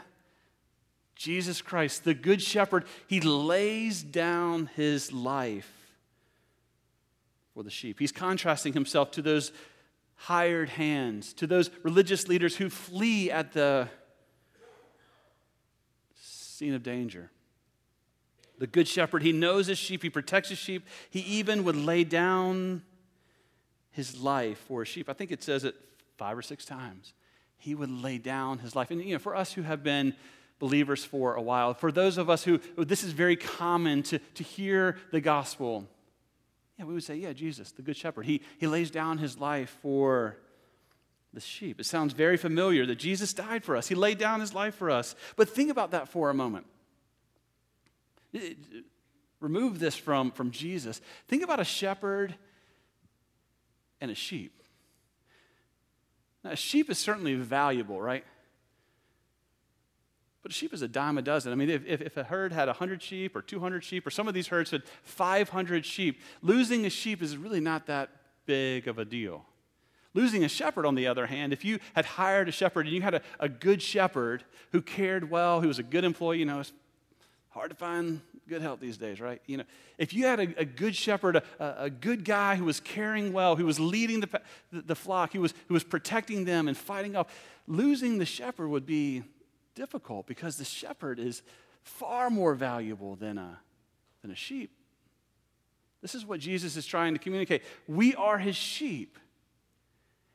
Jesus 1.16 1.60
Christ, 1.60 2.04
the 2.04 2.14
Good 2.14 2.40
Shepherd, 2.40 2.84
he 3.06 3.20
lays 3.20 4.02
down 4.02 4.70
his 4.74 5.12
life 5.12 5.70
for 7.52 7.62
the 7.62 7.70
sheep. 7.70 7.98
He's 7.98 8.12
contrasting 8.12 8.72
himself 8.72 9.10
to 9.12 9.22
those 9.22 9.52
hired 10.14 10.68
hands, 10.70 11.32
to 11.34 11.46
those 11.46 11.70
religious 11.82 12.28
leaders 12.28 12.56
who 12.56 12.70
flee 12.70 13.30
at 13.30 13.52
the 13.52 13.88
scene 16.14 16.74
of 16.74 16.82
danger. 16.82 17.30
The 18.58 18.66
Good 18.66 18.86
Shepherd, 18.86 19.22
he 19.22 19.32
knows 19.32 19.66
his 19.66 19.78
sheep, 19.78 20.02
he 20.02 20.10
protects 20.10 20.50
his 20.50 20.58
sheep, 20.58 20.86
he 21.10 21.20
even 21.20 21.64
would 21.64 21.76
lay 21.76 22.04
down 22.04 22.82
his 23.90 24.20
life 24.20 24.58
for 24.66 24.80
his 24.80 24.88
sheep. 24.88 25.08
I 25.08 25.12
think 25.12 25.30
it 25.30 25.42
says 25.42 25.64
it 25.64 25.74
five 26.16 26.36
or 26.36 26.42
six 26.42 26.64
times. 26.64 27.14
He 27.56 27.74
would 27.74 27.90
lay 27.90 28.18
down 28.18 28.58
his 28.58 28.74
life. 28.74 28.90
And, 28.90 29.02
you 29.02 29.14
know, 29.14 29.18
for 29.18 29.36
us 29.36 29.52
who 29.52 29.62
have 29.62 29.82
been 29.82 30.14
believers 30.58 31.04
for 31.04 31.34
a 31.34 31.42
while, 31.42 31.74
for 31.74 31.92
those 31.92 32.18
of 32.18 32.30
us 32.30 32.44
who, 32.44 32.60
oh, 32.78 32.84
this 32.84 33.04
is 33.04 33.12
very 33.12 33.36
common 33.36 34.02
to, 34.04 34.18
to 34.18 34.42
hear 34.42 34.98
the 35.10 35.20
gospel 35.20 35.86
yeah, 36.80 36.86
we 36.86 36.94
would 36.94 37.04
say, 37.04 37.16
yeah, 37.16 37.34
Jesus, 37.34 37.72
the 37.72 37.82
Good 37.82 37.98
Shepherd. 37.98 38.24
He, 38.24 38.40
he 38.56 38.66
lays 38.66 38.90
down 38.90 39.18
his 39.18 39.36
life 39.36 39.76
for 39.82 40.38
the 41.34 41.40
sheep. 41.40 41.78
It 41.78 41.84
sounds 41.84 42.14
very 42.14 42.38
familiar 42.38 42.86
that 42.86 42.94
Jesus 42.94 43.34
died 43.34 43.64
for 43.64 43.76
us, 43.76 43.88
he 43.88 43.94
laid 43.94 44.16
down 44.16 44.40
his 44.40 44.54
life 44.54 44.76
for 44.76 44.90
us. 44.90 45.14
But 45.36 45.50
think 45.50 45.70
about 45.70 45.90
that 45.90 46.08
for 46.08 46.30
a 46.30 46.34
moment. 46.34 46.64
remove 49.40 49.78
this 49.78 49.94
from, 49.94 50.30
from 50.30 50.52
Jesus. 50.52 51.02
Think 51.28 51.42
about 51.42 51.60
a 51.60 51.64
shepherd 51.64 52.34
and 54.00 54.10
a 54.10 54.14
sheep. 54.14 54.62
Now, 56.42 56.50
a 56.52 56.56
sheep 56.56 56.90
is 56.90 56.98
certainly 56.98 57.34
valuable, 57.34 58.00
right? 58.00 58.24
But 60.42 60.52
a 60.52 60.54
sheep 60.54 60.72
is 60.72 60.82
a 60.82 60.88
dime 60.88 61.18
a 61.18 61.22
dozen. 61.22 61.52
I 61.52 61.54
mean, 61.54 61.68
if, 61.68 61.86
if, 61.86 62.16
a 62.16 62.24
herd 62.24 62.52
had 62.52 62.68
100 62.68 63.02
sheep 63.02 63.36
or 63.36 63.42
200 63.42 63.84
sheep, 63.84 64.06
or 64.06 64.10
some 64.10 64.26
of 64.26 64.32
these 64.32 64.48
herds 64.48 64.70
had 64.70 64.82
500 65.02 65.84
sheep, 65.84 66.20
losing 66.40 66.86
a 66.86 66.90
sheep 66.90 67.22
is 67.22 67.36
really 67.36 67.60
not 67.60 67.86
that 67.86 68.08
big 68.46 68.88
of 68.88 68.98
a 68.98 69.04
deal. 69.04 69.44
Losing 70.14 70.42
a 70.42 70.48
shepherd, 70.48 70.86
on 70.86 70.94
the 70.94 71.06
other 71.06 71.26
hand, 71.26 71.52
if 71.52 71.64
you 71.64 71.78
had 71.94 72.04
hired 72.04 72.48
a 72.48 72.52
shepherd 72.52 72.86
and 72.86 72.94
you 72.94 73.02
had 73.02 73.14
a, 73.14 73.22
a 73.38 73.48
good 73.48 73.82
shepherd 73.82 74.44
who 74.72 74.80
cared 74.80 75.30
well, 75.30 75.60
who 75.60 75.68
was 75.68 75.78
a 75.78 75.84
good 75.84 76.04
employee, 76.04 76.38
you 76.38 76.46
know, 76.46 76.60
it's 76.60 76.72
hard 77.50 77.70
to 77.70 77.76
find 77.76 78.20
good 78.50 78.62
help 78.62 78.80
these 78.80 78.98
days, 78.98 79.20
right? 79.20 79.40
You 79.46 79.58
know, 79.58 79.64
if 79.96 80.12
you 80.12 80.26
had 80.26 80.40
a, 80.40 80.60
a 80.60 80.64
good 80.64 80.96
shepherd, 80.96 81.36
a, 81.36 81.84
a, 81.84 81.88
good 81.88 82.24
guy 82.24 82.56
who 82.56 82.64
was 82.64 82.80
caring 82.80 83.32
well, 83.32 83.54
who 83.54 83.64
was 83.64 83.78
leading 83.78 84.18
the, 84.20 84.40
the, 84.72 84.96
flock, 84.96 85.32
who 85.32 85.40
was, 85.40 85.54
who 85.68 85.74
was 85.74 85.84
protecting 85.84 86.44
them 86.44 86.66
and 86.66 86.76
fighting 86.76 87.14
off, 87.14 87.32
losing 87.68 88.18
the 88.18 88.26
shepherd 88.26 88.68
would 88.68 88.86
be 88.86 89.22
difficult 89.76 90.26
because 90.26 90.56
the 90.56 90.64
shepherd 90.64 91.20
is 91.20 91.42
far 91.82 92.28
more 92.28 92.54
valuable 92.54 93.14
than 93.14 93.38
a, 93.38 93.60
than 94.22 94.32
a 94.32 94.36
sheep. 94.36 94.72
This 96.02 96.16
is 96.16 96.26
what 96.26 96.40
Jesus 96.40 96.76
is 96.76 96.86
trying 96.86 97.14
to 97.14 97.20
communicate. 97.20 97.62
We 97.86 98.16
are 98.16 98.38
his 98.38 98.56
sheep. 98.56 99.16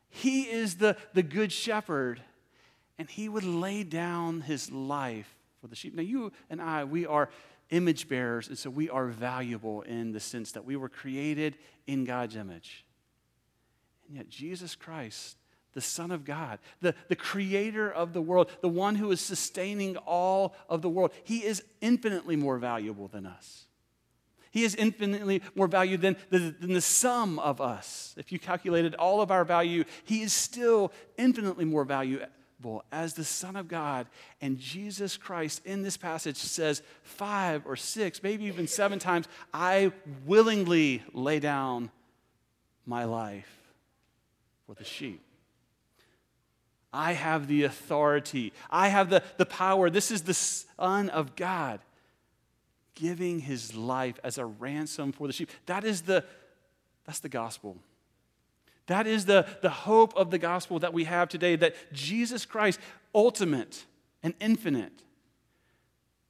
He 0.10 0.44
is 0.44 0.76
the, 0.76 0.96
the 1.14 1.24
good 1.24 1.52
shepherd, 1.52 2.22
and 2.98 3.10
he 3.10 3.28
would 3.28 3.44
lay 3.44 3.84
down 3.84 4.40
his 4.40 4.72
life 4.72 5.36
for 5.60 5.68
the 5.68 5.76
sheep. 5.76 5.96
Now, 5.96 6.04
you 6.04 6.32
and 6.50 6.62
I, 6.62 6.84
we 6.84 7.06
are 7.06 7.30
image 7.70 8.08
bearers, 8.08 8.48
and 8.48 8.58
so 8.58 8.70
we 8.70 8.90
are 8.90 9.08
valuable 9.08 9.82
in 9.82 10.12
the 10.12 10.20
sense 10.20 10.52
that 10.54 10.66
we 10.66 10.76
were 10.76 10.90
created 10.90 11.58
in 11.88 12.06
God's 12.06 12.36
image. 12.36 12.86
And 14.08 14.18
yet, 14.18 14.30
Jesus 14.30 14.76
Christ 14.76 15.38
the 15.76 15.82
Son 15.82 16.10
of 16.10 16.26
God, 16.26 16.60
the, 16.82 16.96
the 17.10 17.16
creator 17.16 17.92
of 17.92 18.14
the 18.14 18.22
world, 18.22 18.50
the 18.62 18.70
one 18.70 18.96
who 18.96 19.12
is 19.12 19.22
sustaining 19.22 19.98
all 19.98 20.56
of 20.70 20.82
the 20.82 20.90
world. 20.90 21.12
He 21.24 21.44
is 21.44 21.64
infinitely 21.82 22.38
more 22.38 22.58
valuable 22.58 23.10
than 23.10 23.26
us. 23.26 23.66
He 24.52 24.64
is 24.64 24.74
infinitely 24.74 25.42
more 25.54 25.68
valuable 25.68 26.02
than 26.02 26.16
the, 26.30 26.56
than 26.58 26.74
the 26.74 26.82
sum 26.82 27.40
of 27.40 27.60
us. 27.60 28.16
If 28.18 28.32
you 28.32 28.40
calculated 28.40 28.96
all 28.96 29.22
of 29.22 29.32
our 29.32 29.44
value, 29.44 29.84
He 30.06 30.22
is 30.22 30.32
still 30.32 30.94
infinitely 31.18 31.66
more 31.66 31.84
valuable 32.66 32.84
as 32.92 33.14
the 33.14 33.24
Son 33.24 33.56
of 33.56 33.68
God. 33.68 34.08
And 34.42 34.58
Jesus 34.58 35.18
Christ 35.18 35.62
in 35.66 35.84
this 35.84 35.98
passage 35.98 36.38
says 36.38 36.82
five 37.04 37.66
or 37.66 37.76
six, 37.76 38.24
maybe 38.24 38.46
even 38.46 38.68
seven 38.68 39.00
times, 39.00 39.28
I 39.54 39.92
willingly 40.26 41.04
lay 41.14 41.40
down 41.40 41.92
my 42.86 43.06
life 43.06 43.50
for 44.66 44.76
the 44.76 44.84
sheep. 44.84 45.22
I 46.92 47.14
have 47.14 47.48
the 47.48 47.64
authority. 47.64 48.54
I 48.70 48.88
have 48.88 49.10
the, 49.10 49.22
the 49.38 49.46
power. 49.46 49.90
This 49.90 50.12
is 50.12 50.22
the 50.22 50.34
Son 50.34 51.10
of 51.10 51.36
God 51.36 51.82
giving 52.96 53.42
his 53.42 53.76
life 53.76 54.18
as 54.24 54.38
a 54.38 54.46
ransom 54.46 55.12
for 55.12 55.28
the 55.28 55.34
sheep. 55.34 55.50
That 55.66 55.84
is 55.84 56.04
the, 56.04 56.24
that's 57.06 57.20
the 57.20 57.28
gospel. 57.28 57.78
That 58.88 59.08
is 59.08 59.26
the, 59.26 59.48
the 59.62 59.70
hope 59.70 60.16
of 60.16 60.32
the 60.32 60.38
gospel 60.38 60.80
that 60.80 60.94
we 60.94 61.06
have 61.06 61.30
today 61.30 61.56
that 61.56 61.76
Jesus 61.92 62.46
Christ, 62.46 62.80
ultimate 63.14 63.86
and 64.22 64.34
infinite, 64.40 65.04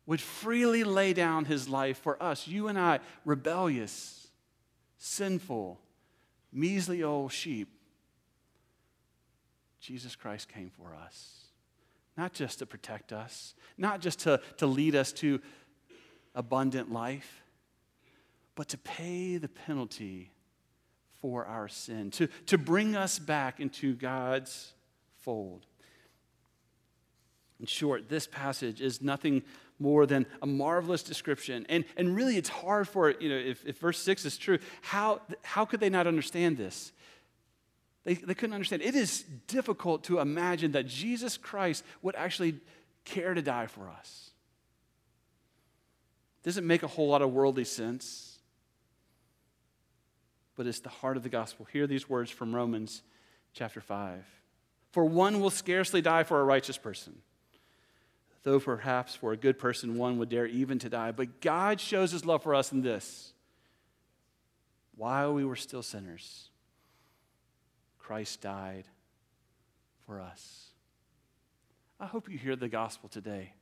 would 0.05 0.21
freely 0.21 0.83
lay 0.83 1.13
down 1.13 1.45
his 1.45 1.67
life 1.67 1.97
for 1.97 2.21
us, 2.21 2.47
you 2.47 2.67
and 2.67 2.79
I, 2.79 2.99
rebellious, 3.25 4.27
sinful, 4.97 5.79
measly 6.53 7.03
old 7.03 7.31
sheep 7.31 7.69
Jesus 9.85 10.15
Christ 10.15 10.49
came 10.49 10.71
for 10.71 10.95
us. 10.95 11.49
Not 12.17 12.33
just 12.33 12.57
to 12.57 12.65
protect 12.65 13.13
us, 13.13 13.53
not 13.77 14.01
just 14.01 14.19
to, 14.21 14.41
to 14.57 14.65
lead 14.65 14.95
us 14.95 15.11
to 15.13 15.39
abundant 16.33 16.91
life, 16.91 17.43
but 18.55 18.67
to 18.69 18.79
pay 18.79 19.37
the 19.37 19.47
penalty 19.47 20.31
for 21.25 21.43
our 21.47 21.67
sin, 21.67 22.11
to, 22.11 22.27
to 22.45 22.55
bring 22.55 22.95
us 22.95 23.17
back 23.17 23.59
into 23.59 23.95
God's 23.95 24.73
fold. 25.21 25.65
In 27.59 27.65
short, 27.65 28.09
this 28.09 28.27
passage 28.27 28.79
is 28.79 29.01
nothing 29.01 29.41
more 29.79 30.05
than 30.05 30.27
a 30.43 30.45
marvelous 30.45 31.01
description. 31.01 31.65
And, 31.67 31.83
and 31.97 32.15
really, 32.15 32.37
it's 32.37 32.49
hard 32.49 32.87
for, 32.87 33.09
you 33.09 33.29
know, 33.29 33.37
if, 33.37 33.65
if 33.65 33.79
verse 33.79 33.97
6 33.97 34.23
is 34.23 34.37
true, 34.37 34.59
how, 34.83 35.19
how 35.41 35.65
could 35.65 35.79
they 35.79 35.89
not 35.89 36.05
understand 36.05 36.57
this? 36.57 36.91
They, 38.03 38.13
they 38.13 38.35
couldn't 38.35 38.53
understand. 38.53 38.83
It 38.83 38.93
is 38.93 39.23
difficult 39.47 40.03
to 40.03 40.19
imagine 40.19 40.73
that 40.73 40.85
Jesus 40.85 41.37
Christ 41.37 41.83
would 42.03 42.15
actually 42.15 42.59
care 43.03 43.33
to 43.33 43.41
die 43.41 43.65
for 43.65 43.89
us. 43.89 44.29
Doesn't 46.43 46.67
make 46.67 46.83
a 46.83 46.87
whole 46.87 47.07
lot 47.07 47.23
of 47.23 47.33
worldly 47.33 47.65
sense, 47.65 48.34
but 50.55 50.67
it's 50.67 50.79
the 50.79 50.89
heart 50.89 51.17
of 51.17 51.23
the 51.23 51.29
gospel. 51.29 51.67
Hear 51.71 51.87
these 51.87 52.09
words 52.09 52.31
from 52.31 52.55
Romans 52.55 53.01
chapter 53.53 53.81
5. 53.81 54.23
For 54.91 55.05
one 55.05 55.41
will 55.41 55.49
scarcely 55.49 56.01
die 56.01 56.23
for 56.23 56.39
a 56.39 56.43
righteous 56.43 56.77
person, 56.77 57.17
though 58.43 58.59
perhaps 58.59 59.15
for 59.15 59.33
a 59.33 59.37
good 59.37 59.59
person 59.59 59.97
one 59.97 60.17
would 60.19 60.29
dare 60.29 60.45
even 60.45 60.79
to 60.79 60.89
die. 60.89 61.11
But 61.11 61.41
God 61.41 61.81
shows 61.81 62.11
his 62.11 62.25
love 62.25 62.43
for 62.43 62.55
us 62.55 62.71
in 62.71 62.81
this 62.81 63.33
while 64.95 65.33
we 65.33 65.43
were 65.43 65.57
still 65.57 65.83
sinners 65.83 66.49
Christ 67.99 68.39
died 68.41 68.85
for 70.05 70.21
us. 70.21 70.69
I 71.99 72.05
hope 72.05 72.29
you 72.29 72.37
hear 72.37 72.55
the 72.55 72.69
gospel 72.69 73.09
today. 73.09 73.53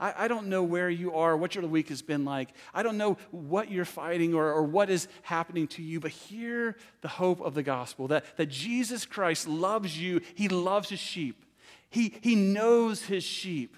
I, 0.00 0.24
I, 0.24 0.28
don't 0.28 0.46
know 0.46 0.62
where 0.62 0.88
you 0.88 1.14
are, 1.14 1.36
what 1.36 1.54
your 1.54 1.66
week 1.66 1.90
has 1.90 2.00
been 2.00 2.24
like. 2.24 2.48
I 2.72 2.82
don't 2.82 2.96
know 2.96 3.18
what 3.30 3.70
you're 3.70 3.84
fighting 3.84 4.34
or, 4.34 4.50
or 4.50 4.62
what 4.62 4.88
is 4.88 5.06
happening 5.22 5.68
to 5.68 5.82
you, 5.82 6.00
but 6.00 6.10
hear 6.10 6.76
the 7.02 7.08
hope 7.08 7.40
of 7.40 7.54
the 7.54 7.62
gospel 7.62 8.08
that, 8.08 8.24
that 8.38 8.46
Jesus 8.46 9.04
Christ 9.04 9.46
loves 9.46 10.00
you. 10.00 10.22
He 10.34 10.48
loves 10.48 10.88
his 10.88 10.98
sheep, 10.98 11.44
he, 11.90 12.14
he 12.22 12.34
knows 12.34 13.02
his 13.02 13.22
sheep. 13.22 13.76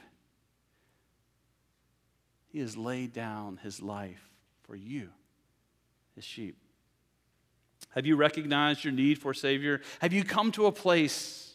He 2.49 2.61
has 2.61 2.77
laid 2.77 3.15
down 3.15 3.59
his 3.63 3.81
life 3.81 4.29
for 4.65 4.77
you, 4.77 5.09
his 6.15 6.25
sheep. 6.25 6.59
Have 7.95 8.05
you 8.05 8.15
recognized 8.15 8.85
your 8.85 8.93
need 8.93 9.19
for 9.19 9.31
a 9.31 9.35
Savior? 9.35 9.81
Have 10.01 10.13
you 10.13 10.23
come 10.23 10.53
to 10.53 10.67
a 10.67 10.73
place 10.73 11.55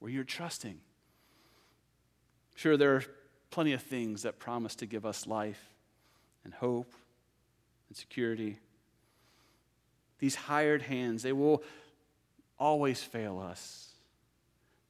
where 0.00 0.10
you're 0.10 0.24
trusting? 0.24 0.80
Sure, 2.54 2.76
there 2.76 2.96
are 2.96 3.04
plenty 3.50 3.72
of 3.72 3.82
things 3.82 4.22
that 4.22 4.38
promise 4.38 4.74
to 4.76 4.86
give 4.86 5.04
us 5.04 5.26
life 5.26 5.72
and 6.44 6.54
hope 6.54 6.92
and 7.88 7.96
security. 7.96 8.58
These 10.18 10.34
hired 10.34 10.82
hands, 10.82 11.22
they 11.22 11.32
will 11.32 11.62
always 12.58 13.02
fail 13.02 13.38
us. 13.38 13.90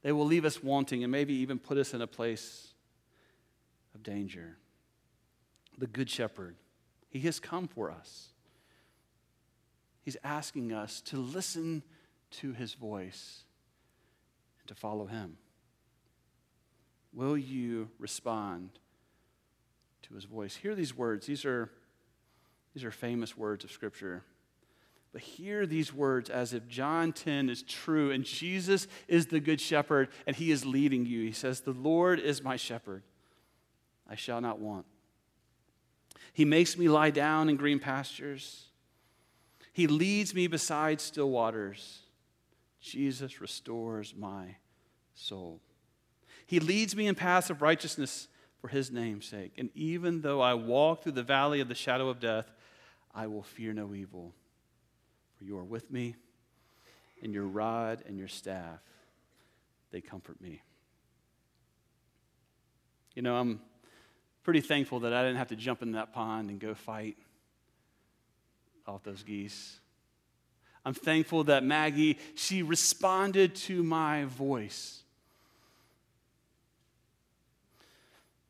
They 0.01 0.11
will 0.11 0.25
leave 0.25 0.45
us 0.45 0.63
wanting 0.63 1.03
and 1.03 1.11
maybe 1.11 1.33
even 1.33 1.59
put 1.59 1.77
us 1.77 1.93
in 1.93 2.01
a 2.01 2.07
place 2.07 2.73
of 3.95 4.03
danger. 4.03 4.57
The 5.77 5.87
Good 5.87 6.09
Shepherd, 6.09 6.55
He 7.09 7.21
has 7.21 7.39
come 7.39 7.67
for 7.67 7.91
us. 7.91 8.29
He's 10.05 10.17
asking 10.23 10.71
us 10.71 11.01
to 11.01 11.17
listen 11.17 11.81
to 12.31 12.53
his 12.53 12.75
voice 12.75 13.41
and 14.59 14.67
to 14.67 14.75
follow 14.75 15.07
him. 15.07 15.37
Will 17.15 17.37
you 17.37 17.89
respond 17.97 18.71
to 20.03 20.13
his 20.13 20.25
voice? 20.25 20.55
Hear 20.57 20.75
these 20.75 20.95
words. 20.95 21.25
These 21.25 21.45
are, 21.45 21.71
these 22.73 22.83
are 22.83 22.91
famous 22.91 23.37
words 23.37 23.63
of 23.63 23.71
Scripture. 23.71 24.21
But 25.13 25.21
hear 25.21 25.65
these 25.65 25.93
words 25.93 26.29
as 26.29 26.53
if 26.53 26.67
John 26.67 27.13
10 27.13 27.49
is 27.49 27.63
true 27.63 28.11
and 28.11 28.25
Jesus 28.25 28.85
is 29.07 29.27
the 29.27 29.39
good 29.39 29.61
shepherd 29.61 30.09
and 30.27 30.35
he 30.35 30.51
is 30.51 30.65
leading 30.65 31.05
you. 31.05 31.23
He 31.25 31.31
says, 31.31 31.61
The 31.61 31.71
Lord 31.71 32.19
is 32.19 32.43
my 32.43 32.57
shepherd. 32.57 33.01
I 34.09 34.15
shall 34.15 34.41
not 34.41 34.59
want. 34.59 34.85
He 36.33 36.43
makes 36.43 36.77
me 36.77 36.89
lie 36.89 37.11
down 37.11 37.47
in 37.47 37.55
green 37.55 37.79
pastures. 37.79 38.65
He 39.71 39.87
leads 39.87 40.35
me 40.35 40.47
beside 40.47 40.99
still 40.99 41.29
waters. 41.29 42.01
Jesus 42.81 43.39
restores 43.39 44.13
my 44.17 44.57
soul. 45.13 45.61
He 46.45 46.59
leads 46.59 46.95
me 46.95 47.07
in 47.07 47.15
paths 47.15 47.49
of 47.49 47.61
righteousness 47.61 48.27
for 48.61 48.67
his 48.67 48.91
name's 48.91 49.25
sake. 49.25 49.53
And 49.57 49.69
even 49.75 50.21
though 50.21 50.41
I 50.41 50.53
walk 50.53 51.03
through 51.03 51.13
the 51.13 51.23
valley 51.23 51.59
of 51.59 51.67
the 51.67 51.75
shadow 51.75 52.09
of 52.09 52.19
death, 52.19 52.51
I 53.13 53.27
will 53.27 53.43
fear 53.43 53.73
no 53.73 53.93
evil. 53.93 54.33
For 55.37 55.43
you 55.43 55.57
are 55.57 55.63
with 55.63 55.91
me, 55.91 56.15
and 57.21 57.33
your 57.33 57.45
rod 57.45 58.03
and 58.07 58.17
your 58.17 58.27
staff, 58.27 58.79
they 59.91 60.01
comfort 60.01 60.39
me. 60.41 60.61
You 63.15 63.21
know, 63.21 63.35
I'm 63.35 63.61
pretty 64.43 64.61
thankful 64.61 65.01
that 65.01 65.13
I 65.13 65.23
didn't 65.23 65.37
have 65.37 65.47
to 65.47 65.55
jump 65.55 65.81
in 65.81 65.93
that 65.93 66.13
pond 66.13 66.49
and 66.49 66.59
go 66.59 66.73
fight 66.75 67.17
off 68.85 69.03
those 69.03 69.23
geese. 69.23 69.79
I'm 70.85 70.93
thankful 70.93 71.45
that 71.45 71.63
Maggie, 71.63 72.19
she 72.35 72.61
responded 72.61 73.55
to 73.55 73.81
my 73.81 74.25
voice. 74.25 75.01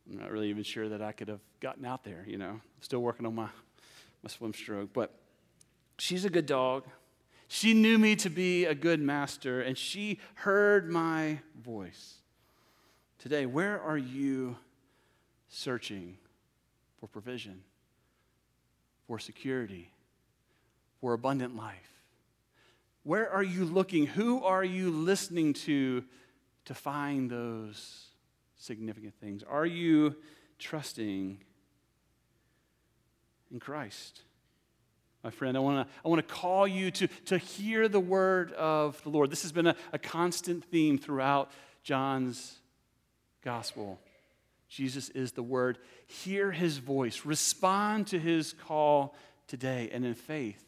I'm 0.10 0.18
not 0.18 0.32
really 0.32 0.50
even 0.50 0.64
sure 0.64 0.90
that 0.90 1.02
I 1.02 1.12
could 1.12 1.28
have 1.28 1.42
gotten 1.60 1.86
out 1.86 2.04
there, 2.04 2.24
you 2.28 2.38
know. 2.38 2.62
Still 2.82 3.02
working 3.02 3.26
on 3.26 3.36
my, 3.36 3.50
my 4.24 4.30
swim 4.30 4.54
stroke. 4.54 4.94
But 4.94 5.12
she's 5.98 6.26
a 6.26 6.30
good 6.30 6.46
dog. 6.46 6.84
She 7.48 7.74
knew 7.74 7.98
me 7.98 8.16
to 8.18 8.30
be 8.30 8.66
a 8.66 8.76
good 8.76 9.00
master, 9.00 9.62
and 9.62 9.78
she 9.78 10.20
heard 10.36 10.90
my 10.90 11.40
voice. 11.60 12.16
Today, 13.20 13.46
where 13.46 13.82
are 13.82 13.98
you 13.98 14.58
searching 15.50 16.18
for 17.00 17.08
provision, 17.08 17.64
for 19.08 19.20
security, 19.20 19.92
for 21.02 21.14
abundant 21.14 21.56
life? 21.56 21.92
Where 23.04 23.30
are 23.30 23.44
you 23.44 23.66
looking? 23.66 24.08
Who 24.08 24.44
are 24.44 24.64
you 24.64 24.90
listening 24.90 25.54
to 25.54 26.04
to 26.66 26.74
find 26.74 27.30
those 27.30 28.08
significant 28.66 29.14
things? 29.22 29.44
Are 29.44 29.66
you 29.66 30.16
trusting 30.60 31.38
in 33.52 33.60
Christ? 33.60 34.22
My 35.24 35.30
friend, 35.32 35.58
I 35.58 35.60
want 35.60 35.88
to 35.88 35.94
I 36.04 36.08
wanna 36.08 36.24
call 36.24 36.68
you 36.68 36.92
to, 36.92 37.08
to 37.26 37.38
hear 37.38 37.88
the 37.88 38.00
word 38.00 38.52
of 38.54 39.02
the 39.04 39.10
Lord. 39.10 39.32
This 39.32 39.42
has 39.44 39.52
been 39.52 39.68
a, 39.68 39.76
a 39.94 39.98
constant 39.98 40.64
theme 40.66 40.98
throughout 40.98 41.52
John's 41.84 42.60
gospel. 43.44 44.00
Jesus 44.68 45.10
is 45.10 45.32
the 45.32 45.44
word. 45.44 45.78
Hear 46.08 46.52
his 46.52 46.78
voice, 46.78 47.26
respond 47.26 48.08
to 48.08 48.20
his 48.20 48.54
call 48.54 49.16
today, 49.48 49.90
and 49.94 50.06
in 50.06 50.16
faith, 50.16 50.64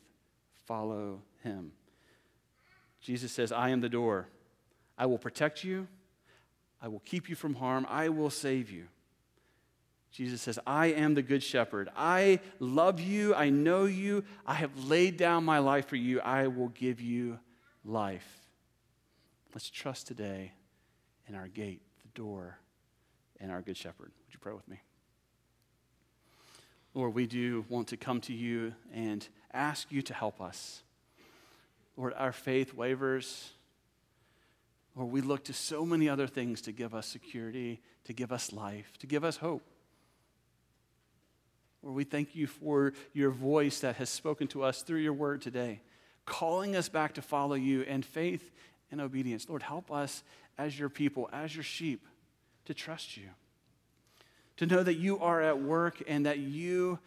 follow 0.66 1.22
him. 1.44 1.72
Jesus 3.02 3.32
says, 3.32 3.52
I 3.52 3.70
am 3.70 3.82
the 3.82 3.90
door. 3.90 4.28
I 4.98 5.06
will 5.06 5.18
protect 5.18 5.64
you. 5.64 5.88
I 6.82 6.88
will 6.88 7.02
keep 7.06 7.30
you 7.30 7.36
from 7.36 7.56
harm. 7.56 7.86
I 7.90 8.10
will 8.10 8.30
save 8.30 8.70
you. 8.70 8.88
Jesus 10.12 10.42
says, 10.42 10.58
I 10.66 10.88
am 10.88 11.14
the 11.14 11.22
good 11.22 11.44
shepherd. 11.44 11.90
I 11.96 12.40
love 12.60 13.00
you. 13.00 13.36
I 13.36 13.50
know 13.50 13.86
you. 13.86 14.24
I 14.46 14.56
have 14.56 14.86
laid 14.86 15.18
down 15.18 15.44
my 15.44 15.60
life 15.60 15.88
for 15.88 15.96
you. 15.96 16.20
I 16.22 16.48
will 16.48 16.70
give 16.70 17.02
you 17.02 17.40
life. 17.84 18.28
Let's 19.54 19.70
trust 19.70 20.08
today 20.08 20.54
in 21.28 21.36
our 21.36 21.48
gate, 21.48 21.82
the 22.02 22.20
door, 22.20 22.58
and 23.40 23.52
our 23.52 23.62
good 23.62 23.78
shepherd. 23.78 24.12
Would 24.26 24.34
you 24.34 24.40
pray 24.40 24.54
with 24.54 24.68
me? 24.68 24.80
Lord, 26.94 27.14
we 27.14 27.28
do 27.28 27.66
want 27.70 27.90
to 27.90 27.98
come 27.98 28.22
to 28.22 28.34
you 28.34 28.74
and 28.92 29.28
ask 29.54 29.92
you 29.92 30.02
to 30.04 30.14
help 30.14 30.42
us. 30.42 30.82
Lord, 31.96 32.14
our 32.18 32.32
faith 32.32 32.74
wavers. 32.74 33.52
Lord, 34.98 35.12
we 35.12 35.22
look 35.22 35.46
to 35.46 35.54
so 35.54 35.86
many 35.86 36.10
other 36.10 36.28
things 36.28 36.62
to 36.62 36.72
give 36.72 36.94
us 36.96 37.06
security, 37.06 37.82
to 38.06 38.14
give 38.14 38.32
us 38.32 38.52
life, 38.52 38.98
to 39.00 39.08
give 39.08 39.24
us 39.24 39.38
hope. 39.38 39.64
Lord, 41.84 41.96
we 41.96 42.04
thank 42.04 42.36
you 42.36 42.48
for 42.48 42.94
your 43.14 43.30
voice 43.30 43.80
that 43.82 43.98
has 43.98 44.10
spoken 44.10 44.48
to 44.50 44.64
us 44.64 44.82
through 44.82 45.00
your 45.00 45.14
word 45.14 45.42
today, 45.42 45.82
calling 46.26 46.76
us 46.76 46.90
back 46.90 47.14
to 47.14 47.22
follow 47.22 47.56
you 47.56 47.84
in 47.84 48.02
faith 48.02 48.52
and 48.92 49.00
obedience. 49.00 49.48
Lord, 49.48 49.64
help 49.64 49.92
us 49.92 50.24
as 50.58 50.78
your 50.78 50.90
people, 50.90 51.30
as 51.32 51.56
your 51.56 51.64
sheep, 51.64 52.06
to 52.66 52.74
trust 52.74 53.16
you 53.16 53.30
to 54.58 54.66
know 54.66 54.84
that 54.84 54.96
you 54.96 55.20
are 55.20 55.42
at 55.42 55.62
work 55.62 56.04
and 56.08 56.26
that 56.26 56.40
you 56.40 57.00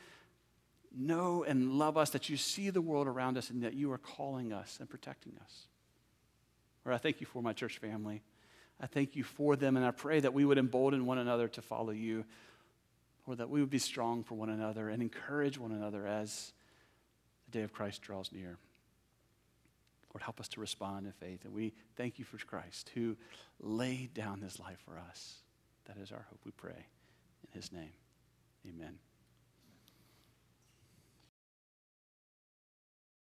know 0.96 1.44
and 1.44 1.72
love 1.72 1.96
us, 1.96 2.10
that 2.10 2.28
you 2.28 2.36
see 2.36 2.70
the 2.70 2.80
world 2.80 3.06
around 3.06 3.36
us, 3.36 3.50
and 3.50 3.62
that 3.62 3.74
you 3.74 3.92
are 3.92 3.98
calling 3.98 4.52
us 4.52 4.78
and 4.80 4.88
protecting 4.88 5.32
us. 5.42 5.66
Lord, 6.84 6.94
I 6.94 6.98
thank 6.98 7.20
you 7.20 7.26
for 7.26 7.42
my 7.42 7.52
church 7.52 7.78
family. 7.78 8.22
I 8.80 8.86
thank 8.86 9.14
you 9.14 9.24
for 9.24 9.56
them, 9.56 9.76
and 9.76 9.84
I 9.84 9.90
pray 9.90 10.20
that 10.20 10.32
we 10.32 10.44
would 10.44 10.58
embolden 10.58 11.04
one 11.04 11.18
another 11.18 11.48
to 11.48 11.62
follow 11.62 11.90
you. 11.90 12.24
or 13.26 13.36
that 13.36 13.50
we 13.50 13.60
would 13.60 13.70
be 13.70 13.78
strong 13.78 14.24
for 14.24 14.34
one 14.34 14.48
another 14.48 14.88
and 14.88 15.02
encourage 15.02 15.58
one 15.58 15.70
another 15.70 16.06
as 16.06 16.52
the 17.44 17.58
day 17.58 17.62
of 17.62 17.72
Christ 17.72 18.02
draws 18.02 18.32
near. 18.32 18.56
Lord, 20.12 20.22
help 20.22 20.40
us 20.40 20.48
to 20.48 20.60
respond 20.60 21.06
in 21.06 21.12
faith. 21.12 21.44
And 21.44 21.54
we 21.54 21.72
thank 21.96 22.18
you 22.18 22.24
for 22.24 22.38
Christ 22.38 22.90
who 22.94 23.16
laid 23.60 24.14
down 24.14 24.40
his 24.40 24.58
life 24.58 24.78
for 24.84 24.98
us. 24.98 25.36
That 25.84 25.96
is 25.98 26.10
our 26.10 26.26
hope, 26.28 26.40
we 26.44 26.50
pray. 26.50 26.86
In 27.44 27.60
his 27.60 27.70
name, 27.72 27.92
amen. 28.66 28.98